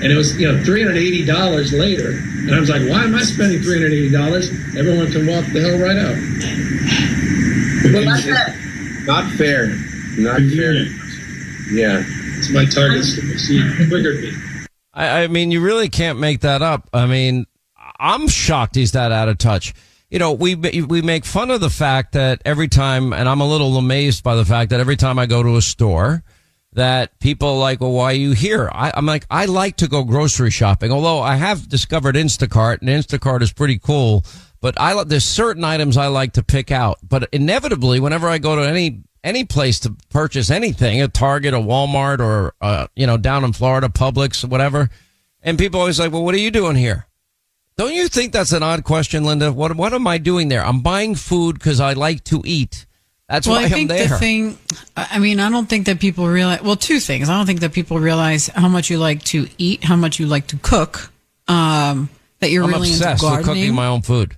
And 0.01 0.11
it 0.11 0.15
was, 0.15 0.35
you 0.41 0.51
know, 0.51 0.57
$380 0.63 1.77
later. 1.77 2.17
And 2.17 2.55
I 2.55 2.59
was 2.59 2.71
like, 2.71 2.81
why 2.89 3.03
am 3.03 3.13
I 3.13 3.21
spending 3.21 3.59
$380? 3.59 4.75
Everyone 4.75 5.11
can 5.11 5.27
walk 5.27 5.45
the 5.53 5.61
hell 5.61 5.77
right 5.77 5.97
out. 6.01 6.17
Well, 7.93 8.05
not 8.05 8.23
fair. 8.23 8.55
Not 9.05 9.31
fair. 9.33 9.67
Not 10.17 10.41
fair. 10.49 10.73
Yeah. 11.69 12.03
It's 12.39 12.49
my 12.49 12.65
target. 12.65 13.05
She 13.05 13.61
triggered 13.87 14.19
me. 14.19 14.33
I, 14.95 15.25
I 15.25 15.27
mean, 15.27 15.51
you 15.51 15.61
really 15.61 15.89
can't 15.89 16.17
make 16.17 16.41
that 16.41 16.63
up. 16.63 16.89
I 16.91 17.05
mean, 17.05 17.45
I'm 17.99 18.27
shocked 18.27 18.73
he's 18.73 18.93
that 18.93 19.11
out 19.11 19.29
of 19.29 19.37
touch. 19.37 19.75
You 20.11 20.19
know, 20.19 20.33
we 20.33 20.55
we 20.55 21.01
make 21.01 21.23
fun 21.23 21.51
of 21.51 21.61
the 21.61 21.69
fact 21.69 22.11
that 22.11 22.41
every 22.43 22.67
time, 22.67 23.13
and 23.13 23.29
I'm 23.29 23.39
a 23.39 23.47
little 23.47 23.77
amazed 23.77 24.25
by 24.25 24.35
the 24.35 24.43
fact 24.43 24.71
that 24.71 24.81
every 24.81 24.97
time 24.97 25.17
I 25.17 25.25
go 25.25 25.41
to 25.41 25.55
a 25.55 25.61
store, 25.61 26.21
that 26.73 27.17
people 27.21 27.47
are 27.47 27.57
like, 27.57 27.79
well, 27.79 27.93
why 27.93 28.11
are 28.11 28.15
you 28.15 28.33
here? 28.33 28.69
I, 28.73 28.91
I'm 28.93 29.05
like, 29.05 29.25
I 29.29 29.45
like 29.45 29.77
to 29.77 29.87
go 29.87 30.03
grocery 30.03 30.51
shopping. 30.51 30.91
Although 30.91 31.21
I 31.21 31.35
have 31.35 31.69
discovered 31.69 32.15
Instacart, 32.15 32.81
and 32.81 32.89
Instacart 32.89 33.41
is 33.41 33.53
pretty 33.53 33.79
cool. 33.79 34.25
But 34.59 34.79
I 34.79 35.01
there's 35.05 35.23
certain 35.23 35.63
items 35.63 35.95
I 35.95 36.07
like 36.07 36.33
to 36.33 36.43
pick 36.43 36.71
out. 36.71 36.99
But 37.01 37.29
inevitably, 37.31 38.01
whenever 38.01 38.27
I 38.27 38.37
go 38.37 38.57
to 38.57 38.67
any 38.67 39.03
any 39.23 39.45
place 39.45 39.79
to 39.79 39.95
purchase 40.09 40.51
anything, 40.51 41.01
a 41.01 41.07
Target, 41.07 41.53
a 41.53 41.57
Walmart, 41.57 42.19
or 42.19 42.53
uh, 42.59 42.87
you 42.97 43.07
know, 43.07 43.15
down 43.15 43.45
in 43.45 43.53
Florida, 43.53 43.87
Publix, 43.87 44.43
whatever, 44.43 44.89
and 45.41 45.57
people 45.57 45.79
always 45.79 46.01
like, 46.01 46.11
well, 46.11 46.25
what 46.25 46.35
are 46.35 46.39
you 46.39 46.51
doing 46.51 46.75
here? 46.75 47.07
Don't 47.81 47.95
you 47.95 48.09
think 48.09 48.31
that's 48.31 48.51
an 48.51 48.61
odd 48.61 48.83
question, 48.83 49.23
Linda? 49.23 49.51
What 49.51 49.75
what 49.75 49.91
am 49.91 50.05
I 50.05 50.19
doing 50.19 50.49
there? 50.49 50.63
I'm 50.63 50.81
buying 50.81 51.15
food 51.15 51.57
because 51.57 51.79
I 51.79 51.93
like 51.93 52.23
to 52.25 52.43
eat. 52.45 52.85
That's 53.27 53.47
well, 53.47 53.55
why 53.55 53.65
I 53.65 53.69
think 53.69 53.89
I'm 53.89 53.97
there. 53.97 54.07
the 54.07 54.17
thing. 54.17 54.57
I 54.95 55.17
mean, 55.17 55.39
I 55.39 55.49
don't 55.49 55.67
think 55.67 55.87
that 55.87 55.99
people 55.99 56.27
realize. 56.27 56.61
Well, 56.61 56.75
two 56.75 56.99
things. 56.99 57.27
I 57.27 57.35
don't 57.35 57.47
think 57.47 57.61
that 57.61 57.73
people 57.73 57.99
realize 57.99 58.49
how 58.49 58.67
much 58.67 58.91
you 58.91 58.99
like 58.99 59.23
to 59.33 59.47
eat, 59.57 59.83
how 59.83 59.95
much 59.95 60.19
you 60.19 60.27
like 60.27 60.45
to 60.47 60.57
cook. 60.57 61.11
Um, 61.47 62.09
that 62.39 62.51
you're 62.51 62.65
I'm 62.65 62.69
really 62.69 62.89
obsessed 62.89 63.23
into 63.23 63.35
with 63.37 63.45
gardening. 63.45 63.63
cooking 63.63 63.75
my 63.75 63.87
own 63.87 64.03
food. 64.03 64.37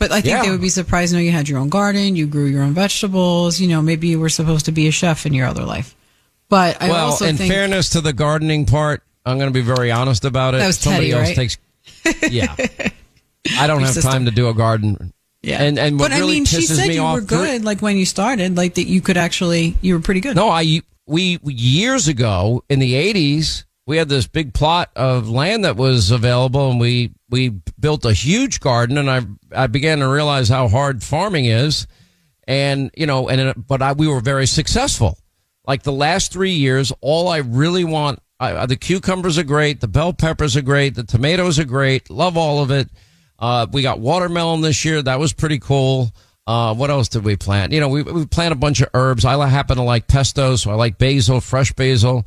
But 0.00 0.10
I 0.10 0.20
think 0.20 0.34
Yeah. 0.34 0.42
they 0.42 0.50
would 0.50 0.60
be 0.60 0.68
surprised 0.68 1.10
to 1.12 1.16
know 1.18 1.22
you 1.22 1.30
had 1.30 1.48
your 1.48 1.60
own 1.60 1.68
garden, 1.68 2.16
you 2.16 2.26
grew 2.26 2.46
your 2.46 2.64
own 2.64 2.74
vegetables. 2.74 3.60
You 3.60 3.68
know, 3.68 3.82
maybe 3.82 4.08
you 4.08 4.18
were 4.18 4.28
supposed 4.30 4.64
to 4.64 4.72
be 4.72 4.88
a 4.88 4.90
chef 4.90 5.26
in 5.26 5.32
your 5.32 5.46
other 5.46 5.64
life. 5.64 5.94
But 6.48 6.82
I 6.82 6.88
well, 6.88 7.10
also 7.10 7.26
in 7.26 7.36
think 7.36 7.52
fairness 7.52 7.90
to 7.90 8.00
the 8.00 8.12
gardening 8.12 8.66
part, 8.66 9.04
I'm 9.24 9.38
going 9.38 9.48
to 9.48 9.54
be 9.54 9.60
very 9.60 9.92
honest 9.92 10.24
about 10.24 10.54
it. 10.54 10.58
That 10.58 10.66
was 10.66 10.78
Somebody 10.78 11.10
Teddy, 11.10 11.20
else 11.20 11.28
right? 11.28 11.36
takes. 11.36 11.58
Yeah, 12.30 12.54
I 13.58 13.66
don't 13.66 13.78
Your 13.78 13.86
have 13.86 13.94
sister. 13.94 14.10
time 14.10 14.24
to 14.26 14.30
do 14.30 14.48
a 14.48 14.54
garden. 14.54 15.12
yeah. 15.42 15.62
and 15.62 15.78
and 15.78 15.98
what 15.98 16.10
but 16.10 16.18
really 16.18 16.32
I 16.32 16.34
mean, 16.36 16.44
she 16.44 16.62
said 16.62 16.92
you 16.92 17.02
were 17.04 17.20
good, 17.20 17.64
like 17.64 17.80
when 17.82 17.96
you 17.96 18.06
started, 18.06 18.56
like 18.56 18.74
that 18.74 18.86
you 18.86 19.00
could 19.00 19.16
actually, 19.16 19.76
you 19.80 19.94
were 19.94 20.00
pretty 20.00 20.20
good. 20.20 20.36
No, 20.36 20.48
I 20.50 20.82
we 21.06 21.38
years 21.44 22.08
ago 22.08 22.62
in 22.68 22.78
the 22.78 22.94
'80s 22.94 23.64
we 23.86 23.96
had 23.96 24.08
this 24.08 24.28
big 24.28 24.54
plot 24.54 24.90
of 24.94 25.28
land 25.28 25.64
that 25.64 25.76
was 25.76 26.10
available, 26.12 26.70
and 26.70 26.78
we 26.78 27.12
we 27.28 27.48
built 27.78 28.04
a 28.04 28.12
huge 28.12 28.60
garden, 28.60 28.96
and 28.98 29.10
I 29.10 29.22
I 29.52 29.66
began 29.66 29.98
to 29.98 30.08
realize 30.08 30.48
how 30.48 30.68
hard 30.68 31.02
farming 31.02 31.46
is, 31.46 31.86
and 32.46 32.90
you 32.96 33.06
know, 33.06 33.28
and 33.28 33.66
but 33.66 33.82
I, 33.82 33.92
we 33.92 34.06
were 34.06 34.20
very 34.20 34.46
successful. 34.46 35.18
Like 35.66 35.82
the 35.82 35.92
last 35.92 36.32
three 36.32 36.52
years, 36.52 36.92
all 37.00 37.28
I 37.28 37.38
really 37.38 37.84
want. 37.84 38.20
I, 38.40 38.64
the 38.66 38.76
cucumbers 38.76 39.36
are 39.38 39.44
great. 39.44 39.80
The 39.80 39.88
bell 39.88 40.14
peppers 40.14 40.56
are 40.56 40.62
great. 40.62 40.94
The 40.94 41.04
tomatoes 41.04 41.58
are 41.58 41.64
great. 41.64 42.08
Love 42.08 42.38
all 42.38 42.62
of 42.62 42.70
it. 42.70 42.88
Uh, 43.38 43.66
we 43.70 43.82
got 43.82 44.00
watermelon 44.00 44.62
this 44.62 44.84
year. 44.84 45.02
That 45.02 45.20
was 45.20 45.32
pretty 45.34 45.58
cool. 45.58 46.10
Uh, 46.46 46.74
what 46.74 46.90
else 46.90 47.08
did 47.08 47.22
we 47.22 47.36
plant? 47.36 47.72
You 47.72 47.80
know, 47.80 47.88
we, 47.88 48.02
we 48.02 48.26
plant 48.26 48.52
a 48.52 48.56
bunch 48.56 48.80
of 48.80 48.88
herbs. 48.94 49.24
I 49.24 49.46
happen 49.46 49.76
to 49.76 49.82
like 49.82 50.08
pesto, 50.08 50.56
so 50.56 50.70
I 50.70 50.74
like 50.74 50.98
basil, 50.98 51.40
fresh 51.40 51.72
basil. 51.72 52.26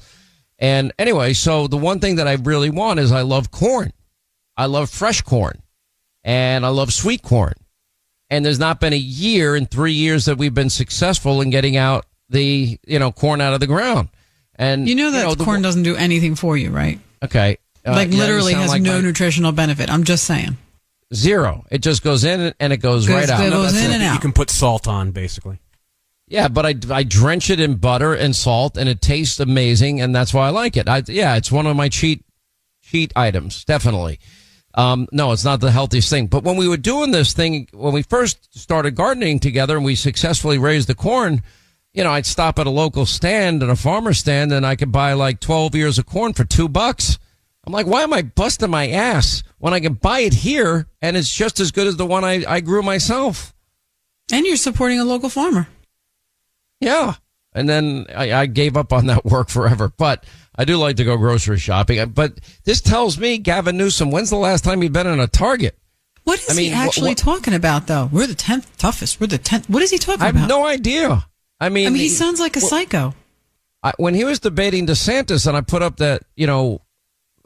And 0.60 0.94
anyway, 0.98 1.34
so 1.34 1.68
the 1.68 1.78
one 1.78 2.00
thing 2.00 2.18
that 2.18 2.28
I 2.28 2.34
really 2.34 2.70
want 2.70 3.00
is 3.00 3.12
I 3.12 3.22
love 3.22 3.52
corn. 3.52 3.92
I 4.56 4.68
love 4.68 4.90
fresh 4.90 5.22
corn 5.22 5.62
and 6.24 6.66
I 6.66 6.70
love 6.70 6.94
sweet 6.94 7.24
corn. 7.24 7.54
And 8.30 8.46
there's 8.46 8.60
not 8.60 8.80
been 8.80 8.94
a 8.94 8.98
year 8.98 9.56
in 9.56 9.66
three 9.66 9.94
years 9.94 10.26
that 10.26 10.38
we've 10.38 10.54
been 10.54 10.70
successful 10.70 11.42
in 11.42 11.50
getting 11.50 11.76
out 11.76 12.06
the, 12.30 12.80
you 12.86 13.00
know, 13.00 13.12
corn 13.12 13.42
out 13.42 13.54
of 13.54 13.60
the 13.60 13.68
ground. 13.68 14.10
And 14.64 14.88
You 14.88 14.96
know 14.96 15.12
that 15.12 15.38
the- 15.38 15.44
corn 15.44 15.62
doesn't 15.62 15.84
do 15.84 15.96
anything 15.96 16.36
for 16.36 16.56
you, 16.58 16.70
right? 16.70 17.00
Okay. 17.24 17.58
Uh, 17.86 17.92
like 17.92 18.10
literally 18.12 18.54
has 18.54 18.70
like 18.70 18.82
no 18.82 18.94
my- 18.94 19.02
nutritional 19.02 19.52
benefit. 19.52 19.90
I'm 19.90 20.04
just 20.04 20.24
saying. 20.26 20.58
Zero. 21.14 21.66
It 21.70 21.82
just 21.82 22.02
goes 22.04 22.24
in 22.24 22.54
and 22.60 22.74
it 22.74 22.78
goes, 22.78 23.06
Goes- 23.08 23.16
right 23.16 23.30
out. 23.30 23.50
goes 23.52 23.76
in 23.76 23.92
and 23.92 24.02
out. 24.02 24.14
You 24.14 24.20
can 24.20 24.32
put 24.34 24.50
salt 24.50 24.88
on, 24.88 25.12
basically. 25.12 25.60
Yeah, 26.28 26.48
but 26.48 26.66
I, 26.66 26.76
I 26.90 27.04
drench 27.04 27.50
it 27.50 27.60
in 27.60 27.76
butter 27.76 28.14
and 28.14 28.36
salt, 28.36 28.78
and 28.78 28.88
it 28.90 29.02
tastes 29.02 29.40
amazing, 29.40 30.02
and 30.02 30.16
that's 30.16 30.34
why 30.34 30.48
I 30.48 30.50
like 30.50 30.78
it. 30.78 30.88
I, 30.88 31.04
yeah, 31.08 31.36
it's 31.36 31.52
one 31.52 31.68
of 31.68 31.76
my 31.76 31.90
cheat 31.90 32.24
cheat 32.82 33.12
items, 33.16 33.64
definitely. 33.66 34.20
Um, 34.74 35.08
no, 35.12 35.32
it's 35.34 35.44
not 35.44 35.60
the 35.60 35.70
healthiest 35.70 36.10
thing. 36.10 36.28
But 36.28 36.44
when 36.44 36.56
we 36.56 36.68
were 36.68 36.78
doing 36.78 37.12
this 37.12 37.34
thing, 37.34 37.68
when 37.74 37.94
we 37.94 38.02
first 38.02 38.58
started 38.58 38.96
gardening 38.96 39.40
together, 39.40 39.76
and 39.76 39.86
we 39.86 39.94
successfully 39.96 40.58
raised 40.58 40.88
the 40.88 40.96
corn, 40.96 41.44
you 41.94 42.04
know, 42.04 42.12
I'd 42.12 42.26
stop 42.26 42.60
at 42.60 42.68
a 42.68 42.72
local 42.72 43.06
stand 43.06 43.62
and 43.62 43.72
a 43.72 43.76
farmer 43.76 44.14
stand, 44.14 44.52
and 44.52 44.66
I 44.66 44.76
could 44.76 44.92
buy 44.92 45.14
like 45.14 45.40
twelve 45.40 45.76
ears 45.76 45.98
of 45.98 46.06
corn 46.06 46.34
for 46.34 46.44
two 46.44 46.68
bucks. 46.68 47.20
I'm 47.66 47.72
like, 47.72 47.86
why 47.88 48.02
am 48.02 48.14
I 48.14 48.24
busting 48.24 48.70
my 48.70 48.90
ass 48.90 49.44
when 49.60 49.74
I 49.74 49.80
can 49.80 49.94
buy 49.94 50.20
it 50.20 50.34
here, 50.34 50.88
and 51.02 51.16
it's 51.16 51.32
just 51.32 51.60
as 51.60 51.72
good 51.72 51.88
as 51.88 51.96
the 51.96 52.06
one 52.06 52.24
I, 52.26 52.44
I 52.48 52.60
grew 52.60 52.84
myself? 52.84 53.54
And 54.32 54.46
you're 54.46 54.58
supporting 54.58 55.00
a 55.00 55.06
local 55.06 55.30
farmer. 55.30 55.68
Yeah. 56.80 57.16
And 57.54 57.70
then 57.70 58.08
I, 58.14 58.34
I 58.34 58.46
gave 58.48 58.76
up 58.76 58.92
on 58.92 59.06
that 59.08 59.26
work 59.26 59.50
forever. 59.50 59.92
But 59.96 60.26
I 60.56 60.66
do 60.66 60.78
like 60.78 60.98
to 60.98 61.04
go 61.04 61.16
grocery 61.18 61.60
shopping. 61.60 62.10
But 62.10 62.40
this 62.66 62.82
tells 62.82 63.18
me, 63.18 63.38
Gavin 63.38 63.78
Newsom, 63.78 64.12
when's 64.12 64.30
the 64.30 64.36
last 64.38 64.64
time 64.64 64.82
you've 64.84 64.94
been 64.94 65.08
in 65.08 65.20
a 65.20 65.28
Target? 65.28 65.78
What 66.24 66.40
is 66.40 66.50
I 66.50 66.54
mean, 66.54 66.72
he 66.72 66.72
wh- 66.72 66.78
actually 66.78 67.12
wh- 67.14 67.18
talking 67.18 67.54
about, 67.54 67.88
though? 67.88 68.10
We're 68.12 68.28
the 68.28 68.36
tenth 68.36 68.76
toughest. 68.78 69.20
We're 69.22 69.28
the 69.28 69.38
tenth. 69.38 69.70
What 69.70 69.84
is 69.84 69.92
he 69.92 69.98
talking 69.98 70.16
about? 70.16 70.24
I 70.24 70.28
have 70.28 70.36
about? 70.36 70.50
no 70.50 70.66
idea. 70.66 71.28
I 71.64 71.70
mean, 71.70 71.88
I 71.88 71.90
mean, 71.92 72.02
he 72.02 72.10
sounds 72.10 72.42
like 72.42 72.58
a 72.58 72.60
well- 72.60 72.70
psycho. 72.70 73.16
I, 73.82 73.94
when 73.98 74.14
he 74.14 74.24
was 74.24 74.40
debating 74.40 74.86
DeSantis 74.86 75.48
and 75.48 75.58
I 75.58 75.62
put 75.62 75.82
up 75.82 75.98
that, 75.98 76.24
you 76.36 76.48
know, 76.48 76.82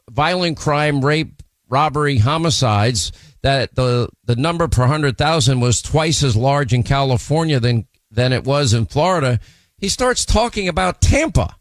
violent 0.09 0.57
crime, 0.57 1.03
rape, 1.03 1.41
robbery, 1.69 2.17
homicides, 2.17 3.11
that 3.41 3.75
the, 3.75 4.09
the 4.25 4.35
number 4.35 4.67
per 4.67 4.83
100,000 4.83 5.59
was 5.59 5.81
twice 5.81 6.23
as 6.23 6.35
large 6.35 6.73
in 6.73 6.83
California 6.83 7.59
than, 7.59 7.87
than 8.11 8.33
it 8.33 8.43
was 8.43 8.73
in 8.73 8.85
Florida, 8.85 9.39
he 9.77 9.89
starts 9.89 10.25
talking 10.25 10.67
about 10.67 11.01
Tampa. 11.01 11.55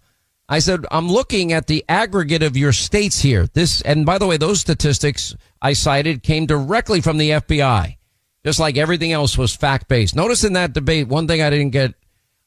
I 0.49 0.61
said, 0.61 0.87
I'm 0.91 1.09
looking 1.09 1.53
at 1.53 1.67
the 1.67 1.85
aggregate 1.89 2.43
of 2.43 2.57
your 2.57 2.73
states 2.73 3.21
here. 3.21 3.47
This, 3.53 3.81
and 3.83 4.07
by 4.07 4.19
the 4.19 4.27
way, 4.27 4.37
those 4.37 4.61
statistics 4.61 5.35
I 5.61 5.73
cited 5.73 6.23
came 6.23 6.47
directly 6.47 7.01
from 7.01 7.19
the 7.19 7.31
FBI, 7.31 7.97
just 8.45 8.61
like 8.61 8.77
everything 8.77 9.13
else 9.13 9.37
was 9.37 9.57
fact 9.57 9.89
based. 9.89 10.15
Notice 10.15 10.45
in 10.45 10.53
that 10.53 10.73
debate, 10.73 11.09
one 11.09 11.27
thing 11.27 11.43
I 11.43 11.51
didn't 11.51 11.71
get 11.71 11.95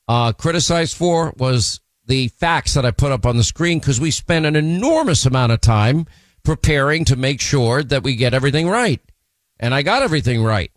uh, 0.09 0.33
criticized 0.33 0.97
for 0.97 1.33
was 1.37 1.79
the 2.07 2.27
facts 2.29 2.73
that 2.73 2.85
I 2.85 2.91
put 2.91 3.11
up 3.13 3.25
on 3.25 3.37
the 3.37 3.43
screen 3.43 3.79
because 3.79 4.01
we 4.01 4.11
spent 4.11 4.45
an 4.45 4.55
enormous 4.57 5.25
amount 5.25 5.51
of 5.53 5.61
time 5.61 6.05
preparing 6.43 7.05
to 7.05 7.15
make 7.15 7.39
sure 7.39 7.83
that 7.83 8.03
we 8.03 8.15
get 8.15 8.33
everything 8.33 8.67
right. 8.67 8.99
And 9.59 9.73
I 9.73 9.83
got 9.83 10.01
everything 10.01 10.43
right. 10.43 10.71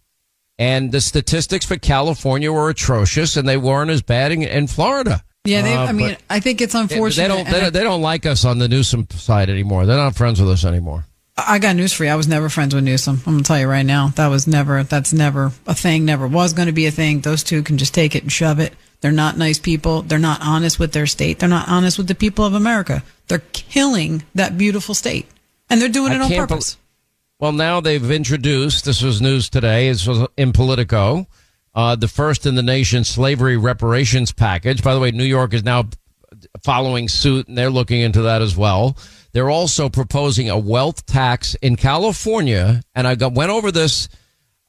And 0.58 0.92
the 0.92 1.00
statistics 1.00 1.64
for 1.64 1.76
California 1.78 2.52
were 2.52 2.68
atrocious 2.68 3.36
and 3.36 3.48
they 3.48 3.56
weren't 3.56 3.90
as 3.90 4.02
bad 4.02 4.32
in, 4.32 4.42
in 4.42 4.66
Florida. 4.66 5.24
Yeah, 5.44 5.62
they, 5.62 5.74
Uh, 5.74 5.86
I 5.86 5.92
mean, 5.92 6.16
I 6.30 6.38
think 6.40 6.60
it's 6.60 6.74
unfortunate. 6.74 7.16
They 7.16 7.28
don't, 7.28 7.44
they, 7.50 7.56
I- 7.56 7.60
don't- 7.60 7.72
they 7.72 7.82
don't 7.82 8.02
like 8.02 8.26
us 8.26 8.44
on 8.44 8.58
the 8.58 8.68
Newsom 8.68 9.06
side 9.10 9.48
anymore. 9.48 9.86
They're 9.86 9.96
not 9.96 10.14
friends 10.14 10.40
with 10.40 10.50
us 10.50 10.64
anymore. 10.64 11.06
I 11.36 11.58
got 11.58 11.74
news 11.76 11.94
for 11.94 12.04
you. 12.04 12.10
I 12.10 12.16
was 12.16 12.28
never 12.28 12.50
friends 12.50 12.74
with 12.74 12.84
Newsom. 12.84 13.22
I'm 13.26 13.32
gonna 13.32 13.42
tell 13.42 13.58
you 13.58 13.66
right 13.66 13.86
now. 13.86 14.08
That 14.16 14.26
was 14.28 14.46
never. 14.46 14.82
That's 14.84 15.14
never 15.14 15.50
a 15.66 15.74
thing. 15.74 16.04
Never 16.04 16.28
was 16.28 16.52
going 16.52 16.66
to 16.66 16.72
be 16.72 16.84
a 16.84 16.90
thing. 16.90 17.20
Those 17.22 17.42
two 17.42 17.62
can 17.62 17.78
just 17.78 17.94
take 17.94 18.14
it 18.14 18.22
and 18.22 18.30
shove 18.30 18.60
it. 18.60 18.74
They're 19.02 19.12
not 19.12 19.36
nice 19.36 19.58
people. 19.58 20.02
They're 20.02 20.18
not 20.18 20.40
honest 20.42 20.78
with 20.78 20.92
their 20.92 21.06
state. 21.06 21.38
They're 21.38 21.48
not 21.48 21.68
honest 21.68 21.98
with 21.98 22.08
the 22.08 22.14
people 22.14 22.46
of 22.46 22.54
America. 22.54 23.02
They're 23.28 23.42
killing 23.52 24.22
that 24.34 24.56
beautiful 24.56 24.94
state, 24.94 25.26
and 25.68 25.80
they're 25.80 25.90
doing 25.90 26.12
I 26.12 26.16
it 26.16 26.22
on 26.22 26.30
purpose. 26.30 26.78
Well, 27.38 27.52
now 27.52 27.80
they've 27.80 28.10
introduced, 28.10 28.84
this 28.84 29.02
was 29.02 29.20
news 29.20 29.50
today, 29.50 29.88
this 29.88 30.06
was 30.06 30.28
in 30.36 30.52
Politico, 30.52 31.26
uh, 31.74 31.96
the 31.96 32.06
first 32.06 32.46
in 32.46 32.54
the 32.54 32.62
nation 32.62 33.02
slavery 33.02 33.56
reparations 33.56 34.30
package. 34.30 34.82
By 34.84 34.94
the 34.94 35.00
way, 35.00 35.10
New 35.10 35.24
York 35.24 35.52
is 35.52 35.64
now 35.64 35.88
following 36.62 37.08
suit 37.08 37.48
and 37.48 37.58
they're 37.58 37.70
looking 37.70 38.00
into 38.00 38.22
that 38.22 38.42
as 38.42 38.56
well. 38.56 38.96
They're 39.32 39.50
also 39.50 39.88
proposing 39.88 40.50
a 40.50 40.58
wealth 40.58 41.04
tax 41.06 41.56
in 41.56 41.74
California. 41.74 42.82
And 42.94 43.08
I 43.08 43.16
got, 43.16 43.32
went 43.32 43.50
over 43.50 43.72
this, 43.72 44.08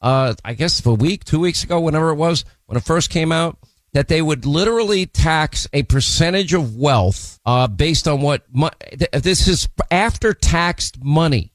uh, 0.00 0.34
I 0.44 0.54
guess 0.54 0.84
a 0.84 0.94
week, 0.94 1.22
two 1.24 1.38
weeks 1.38 1.62
ago, 1.62 1.78
whenever 1.78 2.10
it 2.10 2.16
was, 2.16 2.44
when 2.66 2.76
it 2.76 2.82
first 2.82 3.08
came 3.08 3.30
out, 3.30 3.56
that 3.94 4.08
they 4.08 4.20
would 4.20 4.44
literally 4.44 5.06
tax 5.06 5.66
a 5.72 5.84
percentage 5.84 6.52
of 6.52 6.76
wealth, 6.76 7.38
uh, 7.46 7.68
based 7.68 8.06
on 8.06 8.20
what, 8.20 8.44
mo- 8.52 8.70
this 9.12 9.48
is 9.48 9.68
after 9.90 10.34
taxed 10.34 11.02
money. 11.02 11.52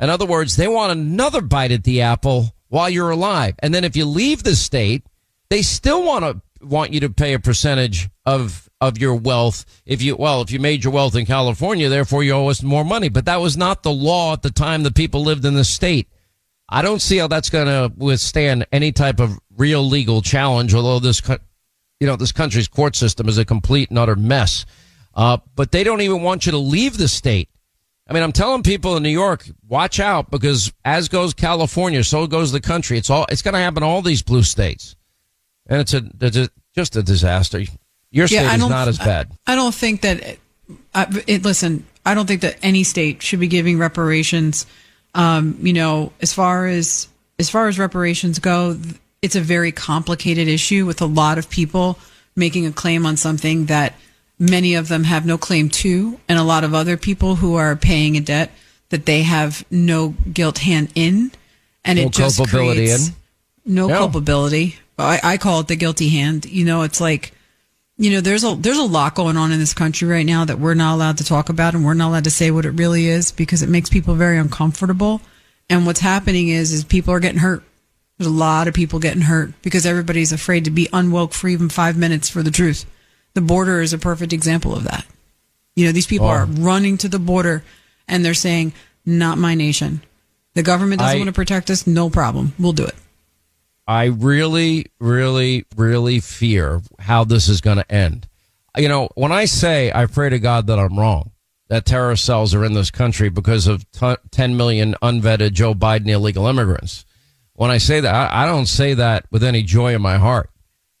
In 0.00 0.08
other 0.08 0.24
words, 0.24 0.56
they 0.56 0.68
want 0.68 0.92
another 0.92 1.40
bite 1.40 1.72
at 1.72 1.84
the 1.84 2.00
apple 2.00 2.54
while 2.68 2.88
you're 2.88 3.10
alive. 3.10 3.56
And 3.58 3.74
then 3.74 3.84
if 3.84 3.96
you 3.96 4.06
leave 4.06 4.42
the 4.42 4.56
state, 4.56 5.04
they 5.50 5.60
still 5.60 6.02
want 6.02 6.24
to 6.24 6.40
want 6.64 6.92
you 6.92 7.00
to 7.00 7.10
pay 7.10 7.34
a 7.34 7.38
percentage 7.38 8.08
of 8.24 8.70
of 8.80 8.96
your 8.96 9.16
wealth 9.16 9.64
if 9.84 10.00
you 10.00 10.14
well 10.14 10.42
if 10.42 10.50
you 10.52 10.60
made 10.60 10.84
your 10.84 10.92
wealth 10.92 11.16
in 11.16 11.26
California 11.26 11.88
therefore 11.88 12.22
you 12.22 12.32
owe 12.32 12.48
us 12.48 12.62
more 12.62 12.84
money 12.84 13.08
but 13.08 13.24
that 13.24 13.40
was 13.40 13.56
not 13.56 13.82
the 13.82 13.90
law 13.90 14.32
at 14.32 14.42
the 14.42 14.50
time 14.50 14.84
the 14.84 14.92
people 14.92 15.24
lived 15.24 15.44
in 15.44 15.54
the 15.54 15.64
state 15.64 16.08
I 16.68 16.80
don't 16.82 17.02
see 17.02 17.16
how 17.16 17.26
that's 17.26 17.50
going 17.50 17.66
to 17.66 17.92
withstand 17.96 18.66
any 18.70 18.92
type 18.92 19.18
of 19.18 19.38
real 19.56 19.82
legal 19.82 20.22
challenge 20.22 20.72
although 20.72 21.00
this 21.00 21.20
you 22.02 22.06
know 22.08 22.16
this 22.16 22.32
country's 22.32 22.68
court 22.68 22.96
system 22.96 23.28
is 23.28 23.38
a 23.38 23.44
complete 23.44 23.88
and 23.90 23.98
utter 23.98 24.16
mess 24.16 24.66
uh, 25.14 25.36
but 25.54 25.72
they 25.72 25.84
don't 25.84 26.00
even 26.00 26.22
want 26.22 26.44
you 26.46 26.52
to 26.52 26.58
leave 26.58 26.98
the 26.98 27.08
state 27.08 27.48
I 28.12 28.14
mean, 28.14 28.24
I'm 28.24 28.32
telling 28.32 28.62
people 28.62 28.96
in 28.96 29.02
New 29.02 29.08
York, 29.08 29.48
watch 29.68 30.00
out 30.00 30.30
because 30.30 30.72
as 30.84 31.08
goes 31.08 31.32
California, 31.32 32.02
so 32.02 32.26
goes 32.26 32.52
the 32.52 32.60
country. 32.60 32.98
It's 32.98 33.08
all 33.08 33.26
it's 33.30 33.42
going 33.42 33.54
to 33.54 33.60
happen 33.60 33.82
all 33.82 34.02
these 34.02 34.22
blue 34.22 34.42
states, 34.42 34.96
and 35.66 35.80
it's 35.80 35.94
a, 35.94 36.02
it's 36.20 36.36
a 36.36 36.48
just 36.74 36.96
a 36.96 37.02
disaster. 37.02 37.62
Your 38.10 38.26
state 38.26 38.40
I 38.40 38.56
is 38.56 38.60
don't- 38.60 38.72
as 38.72 38.98
bad. 38.98 39.32
I 39.46 39.54
don't 39.54 39.74
think 39.74 40.02
that. 40.02 40.36
I, 40.94 41.22
it, 41.26 41.44
listen, 41.44 41.86
I 42.04 42.14
don't 42.14 42.26
think 42.26 42.42
that 42.42 42.58
any 42.62 42.84
state 42.84 43.22
should 43.22 43.40
be 43.40 43.48
giving 43.48 43.78
reparations. 43.78 44.66
Um, 45.14 45.58
you 45.62 45.72
know, 45.72 46.12
as 46.20 46.32
far 46.32 46.66
as 46.66 47.08
as 47.38 47.48
far 47.48 47.68
as 47.68 47.78
reparations 47.78 48.40
go, 48.40 48.78
it's 49.22 49.36
a 49.36 49.40
very 49.40 49.72
complicated 49.72 50.48
issue 50.48 50.84
with 50.84 51.00
a 51.00 51.06
lot 51.06 51.38
of 51.38 51.48
people 51.48 51.98
making 52.36 52.66
a 52.66 52.72
claim 52.72 53.06
on 53.06 53.16
something 53.16 53.66
that 53.66 53.94
many 54.38 54.74
of 54.74 54.88
them 54.88 55.04
have 55.04 55.24
no 55.24 55.38
claim 55.38 55.68
to, 55.68 56.18
and 56.28 56.38
a 56.38 56.42
lot 56.42 56.64
of 56.64 56.74
other 56.74 56.96
people 56.96 57.36
who 57.36 57.54
are 57.54 57.76
paying 57.76 58.16
a 58.16 58.20
debt 58.20 58.50
that 58.88 59.06
they 59.06 59.22
have 59.22 59.64
no 59.70 60.08
guilt 60.32 60.58
hand 60.58 60.90
in, 60.94 61.30
and 61.84 61.98
No 61.98 62.06
it 62.06 62.12
just 62.12 62.36
culpability 62.36 62.86
creates 62.86 63.08
in. 63.08 63.14
no 63.64 63.88
Yeah. 63.88 63.98
culpability. 63.98 64.76
I, 64.98 65.20
I 65.22 65.36
call 65.38 65.60
it 65.60 65.68
the 65.68 65.76
guilty 65.76 66.08
hand. 66.10 66.44
You 66.44 66.64
know, 66.64 66.82
it's 66.82 67.00
like, 67.00 67.32
you 67.96 68.10
know, 68.10 68.20
there's 68.20 68.44
a 68.44 68.54
there's 68.54 68.78
a 68.78 68.82
lot 68.84 69.14
going 69.14 69.36
on 69.36 69.52
in 69.52 69.58
this 69.58 69.74
country 69.74 70.06
right 70.08 70.26
now 70.26 70.44
that 70.44 70.58
we're 70.58 70.74
not 70.74 70.94
allowed 70.94 71.18
to 71.18 71.24
talk 71.24 71.48
about, 71.48 71.74
and 71.74 71.84
we're 71.84 71.94
not 71.94 72.08
allowed 72.08 72.24
to 72.24 72.30
say 72.30 72.50
what 72.50 72.64
it 72.66 72.70
really 72.72 73.06
is 73.06 73.32
because 73.32 73.62
it 73.62 73.68
makes 73.68 73.88
people 73.88 74.14
very 74.14 74.38
uncomfortable. 74.38 75.20
And 75.70 75.86
what's 75.86 76.00
happening 76.00 76.48
is, 76.48 76.72
is 76.72 76.84
people 76.84 77.14
are 77.14 77.20
getting 77.20 77.38
hurt. 77.40 77.62
There's 78.22 78.32
a 78.32 78.38
lot 78.38 78.68
of 78.68 78.74
people 78.74 79.00
getting 79.00 79.22
hurt 79.22 79.52
because 79.62 79.84
everybody's 79.84 80.30
afraid 80.30 80.66
to 80.66 80.70
be 80.70 80.86
unwoke 80.92 81.32
for 81.32 81.48
even 81.48 81.68
five 81.68 81.96
minutes 81.96 82.28
for 82.28 82.40
the 82.44 82.52
truth. 82.52 82.86
The 83.34 83.40
border 83.40 83.80
is 83.80 83.92
a 83.92 83.98
perfect 83.98 84.32
example 84.32 84.76
of 84.76 84.84
that. 84.84 85.04
You 85.74 85.86
know, 85.86 85.90
these 85.92 86.06
people 86.06 86.28
Oh. 86.28 86.30
are 86.30 86.44
running 86.46 86.98
to 86.98 87.08
the 87.08 87.18
border 87.18 87.64
and 88.06 88.24
they're 88.24 88.32
saying, 88.32 88.74
"Not 89.04 89.38
my 89.38 89.56
nation." 89.56 90.02
The 90.54 90.62
government 90.62 91.00
doesn't 91.00 91.16
I- 91.16 91.18
want 91.18 91.26
to 91.26 91.32
protect 91.32 91.68
us. 91.68 91.84
No 91.84 92.10
problem. 92.10 92.52
We'll 92.60 92.72
do 92.74 92.84
it. 92.84 92.94
I 93.88 94.04
really, 94.04 94.86
really, 95.00 95.64
really 95.74 96.20
fear 96.20 96.80
how 97.00 97.24
this 97.24 97.48
is 97.48 97.60
going 97.60 97.78
to 97.78 97.92
end. 97.92 98.28
You 98.78 98.86
know, 98.88 99.08
when 99.16 99.32
I 99.32 99.46
say 99.46 99.90
I 99.92 100.06
pray 100.06 100.30
to 100.30 100.38
God 100.38 100.68
that 100.68 100.78
I'm 100.78 100.96
wrong, 100.96 101.32
that 101.70 101.86
terrorist 101.86 102.24
cells 102.24 102.54
are 102.54 102.64
in 102.64 102.74
this 102.74 102.92
country 102.92 103.30
because 103.30 103.66
of 103.66 103.84
t- 103.90 104.14
10 104.30 104.56
million 104.56 104.94
unvetted 105.02 105.54
Joe 105.54 105.74
Biden 105.74 106.06
illegal 106.06 106.46
immigrants. 106.46 107.04
When 107.54 107.70
I 107.70 107.78
say 107.78 108.00
that, 108.00 108.32
I, 108.32 108.46
don't 108.46 108.66
say 108.66 108.94
that 108.94 109.26
with 109.30 109.44
any 109.44 109.62
joy 109.62 109.94
in 109.94 110.02
my 110.02 110.16
heart. 110.16 110.50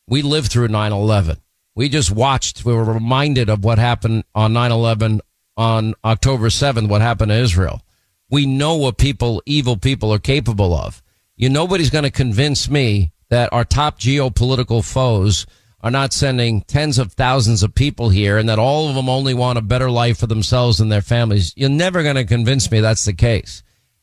We 0.06 0.22
lived 0.22 0.52
through 0.52 0.68
9 0.68 0.92
11. 0.92 1.38
We 1.74 1.88
just 1.88 2.10
watched, 2.10 2.64
we 2.64 2.74
were 2.74 2.84
reminded 2.84 3.48
of 3.48 3.64
what 3.64 3.78
happened 3.78 4.24
on 4.34 4.52
9 4.52 4.70
11 4.70 5.20
on 5.56 5.94
October 6.04 6.48
7th, 6.48 6.88
what 6.88 7.00
happened 7.00 7.30
to 7.30 7.36
Israel. 7.36 7.82
We 8.28 8.46
know 8.46 8.76
what 8.76 8.98
people, 8.98 9.42
evil 9.46 9.76
people, 9.76 10.12
are 10.12 10.18
capable 10.18 10.74
of. 10.74 11.02
You, 11.36 11.48
nobody's 11.48 11.90
going 11.90 12.04
to 12.04 12.10
convince 12.10 12.68
me 12.68 13.12
that 13.30 13.52
our 13.52 13.64
top 13.64 13.98
geopolitical 13.98 14.84
foes 14.84 15.46
are 15.80 15.90
not 15.90 16.12
sending 16.12 16.60
tens 16.62 16.98
of 16.98 17.12
thousands 17.12 17.62
of 17.62 17.74
people 17.74 18.10
here 18.10 18.38
and 18.38 18.48
that 18.48 18.58
all 18.58 18.88
of 18.88 18.94
them 18.94 19.08
only 19.08 19.34
want 19.34 19.58
a 19.58 19.62
better 19.62 19.90
life 19.90 20.18
for 20.18 20.26
themselves 20.26 20.80
and 20.80 20.92
their 20.92 21.02
families. 21.02 21.52
You're 21.56 21.70
never 21.70 22.02
going 22.02 22.16
to 22.16 22.24
convince 22.24 22.70
me 22.70 22.80
that's 22.80 23.04
the 23.04 23.12
case. 23.12 23.62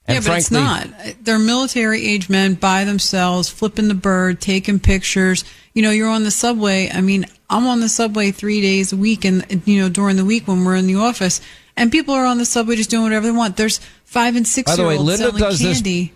And 0.10 0.24
yeah, 0.24 0.32
but 0.32 0.38
it's 0.40 0.52
not. 0.52 0.88
They're 1.22 1.38
military 1.40 2.08
age 2.08 2.30
men 2.30 2.56
by 2.56 2.84
themselves, 2.84 3.48
flipping 3.48 3.88
the 3.88 3.94
bird, 3.94 4.42
taking 4.42 4.80
pictures. 4.80 5.44
You 5.74 5.84
know, 5.84 5.92
you're 5.92 6.10
on 6.10 6.24
the 6.24 6.32
subway. 6.32 6.90
I 6.90 7.02
mean, 7.02 7.26
I'm 7.50 7.68
on 7.68 7.80
the 7.80 7.90
subway 7.90 8.32
three 8.32 8.60
days 8.60 8.92
a 8.92 8.98
week, 8.98 9.24
and 9.24 9.46
you 9.66 9.80
know, 9.82 9.90
during 9.90 10.16
the 10.16 10.26
week 10.26 10.48
when 10.48 10.66
we're 10.66 10.76
in 10.76 10.88
the 10.88 10.96
office, 10.96 11.42
and 11.78 11.92
people 11.92 12.16
are 12.16 12.26
on 12.26 12.40
the 12.40 12.46
subway 12.46 12.76
just 12.76 12.90
doing 12.90 13.04
whatever 13.04 13.28
they 13.28 13.32
want. 13.32 13.56
There's 13.56 13.80
five 14.04 14.36
and 14.36 14.48
six 14.48 14.72
By 14.72 14.78
the 14.78 14.88
way, 14.88 14.98
Linda 14.98 15.26
selling 15.26 15.38
does 15.38 15.60
this- 15.60 15.78
candy. 15.78 16.14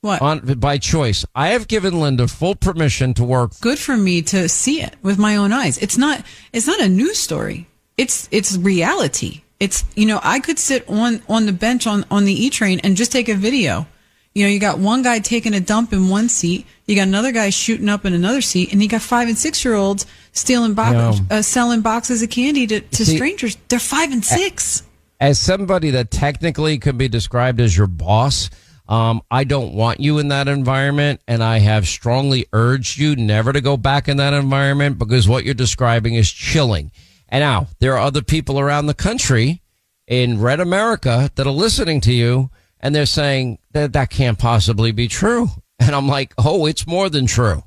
What? 0.00 0.22
On, 0.22 0.38
by 0.38 0.78
choice. 0.78 1.24
I 1.34 1.48
have 1.48 1.66
given 1.66 1.98
Linda 1.98 2.28
full 2.28 2.54
permission 2.54 3.14
to 3.14 3.24
work. 3.24 3.58
Good 3.60 3.80
for 3.80 3.96
me 3.96 4.22
to 4.22 4.48
see 4.48 4.80
it 4.80 4.94
with 5.02 5.18
my 5.18 5.36
own 5.36 5.52
eyes. 5.52 5.76
It's 5.78 5.98
not. 5.98 6.24
It's 6.52 6.66
not 6.68 6.80
a 6.80 6.88
news 6.88 7.18
story. 7.18 7.66
It's 7.96 8.28
it's 8.30 8.56
reality. 8.56 9.42
It's 9.60 9.84
you 9.96 10.06
know 10.06 10.20
I 10.22 10.40
could 10.40 10.58
sit 10.58 10.88
on 10.88 11.22
on 11.28 11.46
the 11.46 11.52
bench 11.52 11.86
on 11.86 12.04
on 12.10 12.24
the 12.24 12.32
E 12.32 12.50
train 12.50 12.80
and 12.84 12.96
just 12.96 13.10
take 13.12 13.28
a 13.28 13.34
video. 13.34 13.86
You 14.34 14.44
know, 14.44 14.50
you 14.50 14.60
got 14.60 14.78
one 14.78 15.02
guy 15.02 15.18
taking 15.18 15.52
a 15.54 15.58
dump 15.58 15.92
in 15.92 16.08
one 16.10 16.28
seat, 16.28 16.64
you 16.86 16.94
got 16.94 17.08
another 17.08 17.32
guy 17.32 17.50
shooting 17.50 17.88
up 17.88 18.04
in 18.04 18.12
another 18.12 18.40
seat, 18.40 18.72
and 18.72 18.80
you 18.80 18.88
got 18.88 19.02
five 19.02 19.26
and 19.26 19.36
six 19.36 19.64
year 19.64 19.74
olds 19.74 20.06
stealing 20.32 20.74
bo- 20.74 20.92
Yeah. 20.92 21.14
uh, 21.30 21.42
selling 21.42 21.80
boxes 21.80 22.22
of 22.22 22.30
candy 22.30 22.66
to, 22.68 22.80
to 22.80 23.04
See- 23.04 23.16
strangers. 23.16 23.56
They're 23.68 23.80
five 23.80 24.12
and 24.12 24.24
six. 24.24 24.84
as 25.18 25.40
somebody 25.40 25.90
that 25.90 26.12
technically 26.12 26.78
could 26.78 26.96
be 26.96 27.08
described 27.08 27.58
as 27.60 27.76
your 27.76 27.88
boss, 27.88 28.48
um, 28.88 29.22
I 29.28 29.42
don't 29.42 29.74
want 29.74 29.98
you 29.98 30.18
in 30.18 30.28
that 30.28 30.46
environment, 30.46 31.20
and 31.26 31.42
I 31.42 31.58
have 31.58 31.88
strongly 31.88 32.46
urged 32.52 32.96
you 32.96 33.16
never 33.16 33.52
to 33.52 33.60
go 33.60 33.76
back 33.76 34.06
in 34.08 34.18
that 34.18 34.34
environment 34.34 34.98
because 34.98 35.26
what 35.28 35.44
you're 35.44 35.54
describing 35.54 36.14
is 36.14 36.30
chilling. 36.30 36.92
And 37.28 37.42
now 37.42 37.68
there 37.78 37.94
are 37.94 38.00
other 38.00 38.22
people 38.22 38.58
around 38.58 38.86
the 38.86 38.94
country 38.94 39.62
in 40.06 40.40
Red 40.40 40.60
America 40.60 41.30
that 41.34 41.46
are 41.46 41.52
listening 41.52 42.00
to 42.02 42.12
you, 42.12 42.50
and 42.80 42.94
they're 42.94 43.06
saying 43.06 43.58
that 43.72 43.92
that 43.92 44.10
can't 44.10 44.38
possibly 44.38 44.92
be 44.92 45.08
true. 45.08 45.48
And 45.80 45.94
I'm 45.94 46.08
like, 46.08 46.34
oh, 46.36 46.66
it's 46.66 46.88
more 46.88 47.08
than 47.08 47.26
true. 47.26 47.62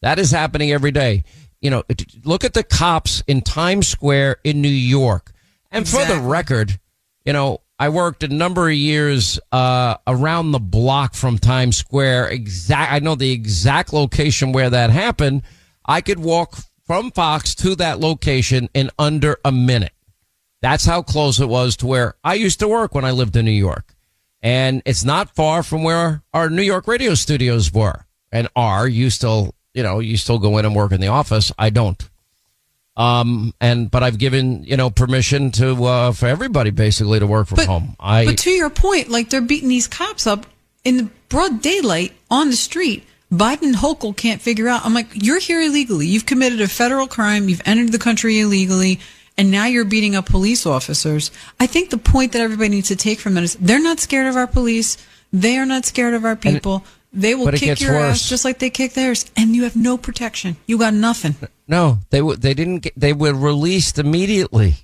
That 0.00 0.20
is 0.20 0.30
happening 0.30 0.70
every 0.70 0.92
day. 0.92 1.24
You 1.60 1.70
know, 1.70 1.82
look 2.22 2.44
at 2.44 2.54
the 2.54 2.62
cops 2.62 3.24
in 3.26 3.40
Times 3.40 3.88
Square 3.88 4.36
in 4.44 4.62
New 4.62 4.68
York. 4.68 5.32
And 5.72 5.86
for 5.86 6.04
the 6.04 6.20
record, 6.20 6.78
you 7.24 7.32
know, 7.32 7.62
I 7.76 7.88
worked 7.88 8.22
a 8.22 8.28
number 8.28 8.68
of 8.68 8.74
years 8.74 9.40
uh, 9.50 9.96
around 10.06 10.52
the 10.52 10.60
block 10.60 11.14
from 11.14 11.38
Times 11.38 11.76
Square. 11.76 12.28
Exact, 12.28 12.92
I 12.92 13.00
know 13.00 13.16
the 13.16 13.32
exact 13.32 13.92
location 13.92 14.52
where 14.52 14.70
that 14.70 14.90
happened. 14.90 15.42
I 15.84 16.02
could 16.02 16.20
walk 16.20 16.56
from 16.86 17.10
Fox 17.10 17.54
to 17.56 17.74
that 17.76 18.00
location 18.00 18.68
in 18.74 18.90
under 18.98 19.38
a 19.44 19.52
minute. 19.52 19.92
That's 20.62 20.84
how 20.84 21.02
close 21.02 21.40
it 21.40 21.48
was 21.48 21.76
to 21.78 21.86
where 21.86 22.14
I 22.24 22.34
used 22.34 22.60
to 22.60 22.68
work 22.68 22.94
when 22.94 23.04
I 23.04 23.10
lived 23.10 23.36
in 23.36 23.44
New 23.44 23.50
York. 23.50 23.94
And 24.42 24.82
it's 24.84 25.04
not 25.04 25.34
far 25.34 25.62
from 25.62 25.82
where 25.82 26.22
our 26.32 26.48
New 26.48 26.62
York 26.62 26.86
radio 26.86 27.14
studios 27.14 27.72
were 27.72 28.06
and 28.32 28.48
are. 28.54 28.86
You 28.86 29.10
still, 29.10 29.54
you 29.74 29.82
know, 29.82 29.98
you 29.98 30.16
still 30.16 30.38
go 30.38 30.58
in 30.58 30.64
and 30.64 30.74
work 30.74 30.92
in 30.92 31.00
the 31.00 31.08
office. 31.08 31.52
I 31.58 31.70
don't. 31.70 32.02
Um, 32.96 33.52
and, 33.60 33.90
but 33.90 34.02
I've 34.02 34.18
given, 34.18 34.64
you 34.64 34.76
know, 34.76 34.88
permission 34.88 35.50
to, 35.52 35.84
uh, 35.84 36.12
for 36.12 36.26
everybody 36.26 36.70
basically 36.70 37.18
to 37.18 37.26
work 37.26 37.48
from 37.48 37.56
But- 37.56 37.66
home. 37.66 37.96
I, 38.00 38.24
but 38.24 38.38
to 38.38 38.50
your 38.50 38.70
point, 38.70 39.10
like 39.10 39.28
they're 39.28 39.40
beating 39.42 39.68
these 39.68 39.86
cops 39.86 40.26
up 40.26 40.46
in 40.84 40.96
the 40.96 41.08
broad 41.28 41.60
daylight 41.60 42.12
on 42.30 42.48
the 42.50 42.56
street. 42.56 43.06
Biden 43.32 43.62
and 43.62 43.76
Hochul 43.76 44.16
can't 44.16 44.40
figure 44.40 44.68
out. 44.68 44.84
I'm 44.84 44.94
like, 44.94 45.08
you're 45.12 45.40
here 45.40 45.60
illegally. 45.60 46.06
You've 46.06 46.26
committed 46.26 46.60
a 46.60 46.68
federal 46.68 47.06
crime. 47.06 47.48
You've 47.48 47.62
entered 47.66 47.92
the 47.92 47.98
country 47.98 48.38
illegally. 48.38 49.00
And 49.36 49.50
now 49.50 49.66
you're 49.66 49.84
beating 49.84 50.14
up 50.14 50.26
police 50.26 50.64
officers. 50.64 51.30
I 51.60 51.66
think 51.66 51.90
the 51.90 51.98
point 51.98 52.32
that 52.32 52.40
everybody 52.40 52.70
needs 52.70 52.88
to 52.88 52.96
take 52.96 53.18
from 53.18 53.34
that 53.34 53.42
is 53.44 53.54
they're 53.56 53.82
not 53.82 54.00
scared 54.00 54.28
of 54.28 54.36
our 54.36 54.46
police. 54.46 54.96
They 55.32 55.58
are 55.58 55.66
not 55.66 55.84
scared 55.84 56.14
of 56.14 56.24
our 56.24 56.36
people. 56.36 56.84
they 57.12 57.34
will 57.34 57.50
kick 57.52 57.80
your 57.80 57.94
worse. 57.94 58.22
ass 58.22 58.28
just 58.28 58.44
like 58.44 58.60
they 58.60 58.70
kick 58.70 58.94
theirs. 58.94 59.30
And 59.36 59.54
you 59.54 59.64
have 59.64 59.76
no 59.76 59.98
protection. 59.98 60.56
You 60.66 60.78
got 60.78 60.94
nothing. 60.94 61.34
no, 61.68 61.98
they 62.10 62.22
were, 62.22 62.36
they 62.36 62.54
didn't 62.54 62.78
get, 62.78 62.92
they 62.96 63.12
were 63.12 63.34
released 63.34 63.98
immediately. 63.98 64.74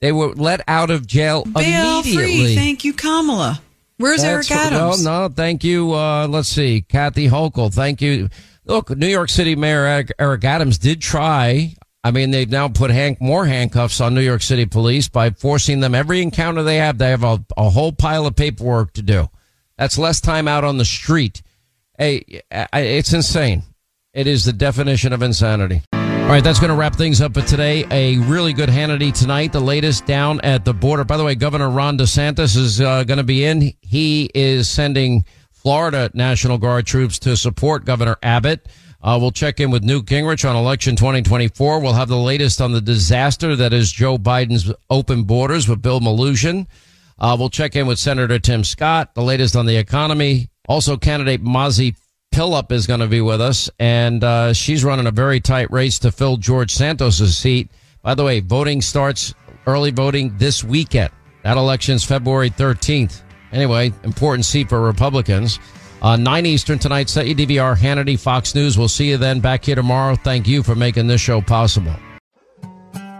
They 0.00 0.12
were 0.12 0.34
let 0.34 0.60
out 0.68 0.90
of 0.90 1.06
jail 1.06 1.44
Bail 1.44 2.00
immediately. 2.00 2.44
free. 2.44 2.54
Thank 2.54 2.84
you, 2.84 2.92
Kamala. 2.92 3.60
Where's 3.98 4.22
That's 4.22 4.50
Eric 4.50 4.60
Adams? 4.60 5.04
No, 5.04 5.28
no, 5.28 5.34
thank 5.34 5.62
you. 5.62 5.92
Uh, 5.94 6.26
let's 6.28 6.48
see, 6.48 6.82
Kathy 6.82 7.28
Hochul. 7.28 7.72
Thank 7.72 8.02
you. 8.02 8.28
Look, 8.64 8.90
New 8.90 9.06
York 9.06 9.28
City 9.28 9.54
Mayor 9.54 9.84
Eric, 9.84 10.12
Eric 10.18 10.44
Adams 10.44 10.78
did 10.78 11.00
try. 11.00 11.74
I 12.02 12.10
mean, 12.10 12.30
they've 12.30 12.50
now 12.50 12.68
put 12.68 12.90
hand, 12.90 13.18
more 13.20 13.46
handcuffs 13.46 14.00
on 14.00 14.14
New 14.14 14.20
York 14.20 14.42
City 14.42 14.66
police 14.66 15.08
by 15.08 15.30
forcing 15.30 15.80
them 15.80 15.94
every 15.94 16.20
encounter 16.22 16.62
they 16.62 16.76
have. 16.76 16.98
They 16.98 17.10
have 17.10 17.24
a, 17.24 17.42
a 17.56 17.70
whole 17.70 17.92
pile 17.92 18.26
of 18.26 18.36
paperwork 18.36 18.92
to 18.94 19.02
do. 19.02 19.28
That's 19.78 19.96
less 19.96 20.20
time 20.20 20.48
out 20.48 20.64
on 20.64 20.78
the 20.78 20.84
street. 20.84 21.42
Hey, 21.96 22.42
it's 22.50 23.12
insane. 23.12 23.62
It 24.12 24.26
is 24.26 24.44
the 24.44 24.52
definition 24.52 25.12
of 25.12 25.22
insanity. 25.22 25.82
All 26.24 26.30
right, 26.30 26.42
that's 26.42 26.58
going 26.58 26.70
to 26.70 26.74
wrap 26.74 26.96
things 26.96 27.20
up 27.20 27.34
for 27.34 27.42
today. 27.42 27.84
A 27.90 28.16
really 28.20 28.54
good 28.54 28.70
Hannity 28.70 29.12
tonight. 29.12 29.52
The 29.52 29.60
latest 29.60 30.06
down 30.06 30.40
at 30.40 30.64
the 30.64 30.72
border. 30.72 31.04
By 31.04 31.18
the 31.18 31.22
way, 31.22 31.34
Governor 31.34 31.68
Ron 31.68 31.98
DeSantis 31.98 32.56
is 32.56 32.80
uh, 32.80 33.04
going 33.04 33.18
to 33.18 33.24
be 33.24 33.44
in. 33.44 33.74
He 33.82 34.30
is 34.34 34.68
sending 34.68 35.26
Florida 35.52 36.10
National 36.14 36.56
Guard 36.56 36.86
troops 36.86 37.18
to 37.20 37.36
support 37.36 37.84
Governor 37.84 38.16
Abbott. 38.22 38.66
Uh, 39.02 39.18
we'll 39.20 39.32
check 39.32 39.60
in 39.60 39.70
with 39.70 39.84
Newt 39.84 40.06
Gingrich 40.06 40.48
on 40.48 40.56
election 40.56 40.96
2024. 40.96 41.78
We'll 41.80 41.92
have 41.92 42.08
the 42.08 42.16
latest 42.16 42.62
on 42.62 42.72
the 42.72 42.80
disaster 42.80 43.54
that 43.54 43.74
is 43.74 43.92
Joe 43.92 44.16
Biden's 44.16 44.72
open 44.88 45.24
borders 45.24 45.68
with 45.68 45.82
Bill 45.82 46.00
Malugin. 46.00 46.66
Uh, 47.18 47.36
we'll 47.38 47.50
check 47.50 47.76
in 47.76 47.86
with 47.86 47.98
Senator 47.98 48.38
Tim 48.38 48.64
Scott, 48.64 49.14
the 49.14 49.22
latest 49.22 49.54
on 49.54 49.66
the 49.66 49.76
economy. 49.76 50.48
Also, 50.68 50.96
candidate 50.96 51.44
Mazi 51.44 51.94
Pilip 52.34 52.72
is 52.72 52.88
going 52.88 52.98
to 52.98 53.06
be 53.06 53.20
with 53.20 53.40
us, 53.40 53.70
and 53.78 54.24
uh, 54.24 54.52
she's 54.52 54.82
running 54.82 55.06
a 55.06 55.12
very 55.12 55.38
tight 55.38 55.70
race 55.70 56.00
to 56.00 56.10
fill 56.10 56.36
George 56.36 56.74
Santos's 56.74 57.38
seat. 57.38 57.70
By 58.02 58.16
the 58.16 58.24
way, 58.24 58.40
voting 58.40 58.82
starts 58.82 59.32
early 59.68 59.92
voting 59.92 60.36
this 60.36 60.64
weekend. 60.64 61.12
That 61.44 61.56
election's 61.56 62.02
February 62.02 62.50
13th. 62.50 63.22
Anyway, 63.52 63.92
important 64.02 64.46
seat 64.46 64.68
for 64.68 64.80
Republicans. 64.80 65.60
Uh, 66.02 66.16
9 66.16 66.44
Eastern 66.44 66.80
tonight, 66.80 67.08
set 67.08 67.28
your 67.28 67.36
DVR, 67.36 67.76
Hannity, 67.76 68.18
Fox 68.18 68.52
News. 68.56 68.76
We'll 68.76 68.88
see 68.88 69.10
you 69.10 69.16
then 69.16 69.38
back 69.38 69.64
here 69.64 69.76
tomorrow. 69.76 70.16
Thank 70.16 70.48
you 70.48 70.64
for 70.64 70.74
making 70.74 71.06
this 71.06 71.20
show 71.20 71.40
possible. 71.40 71.94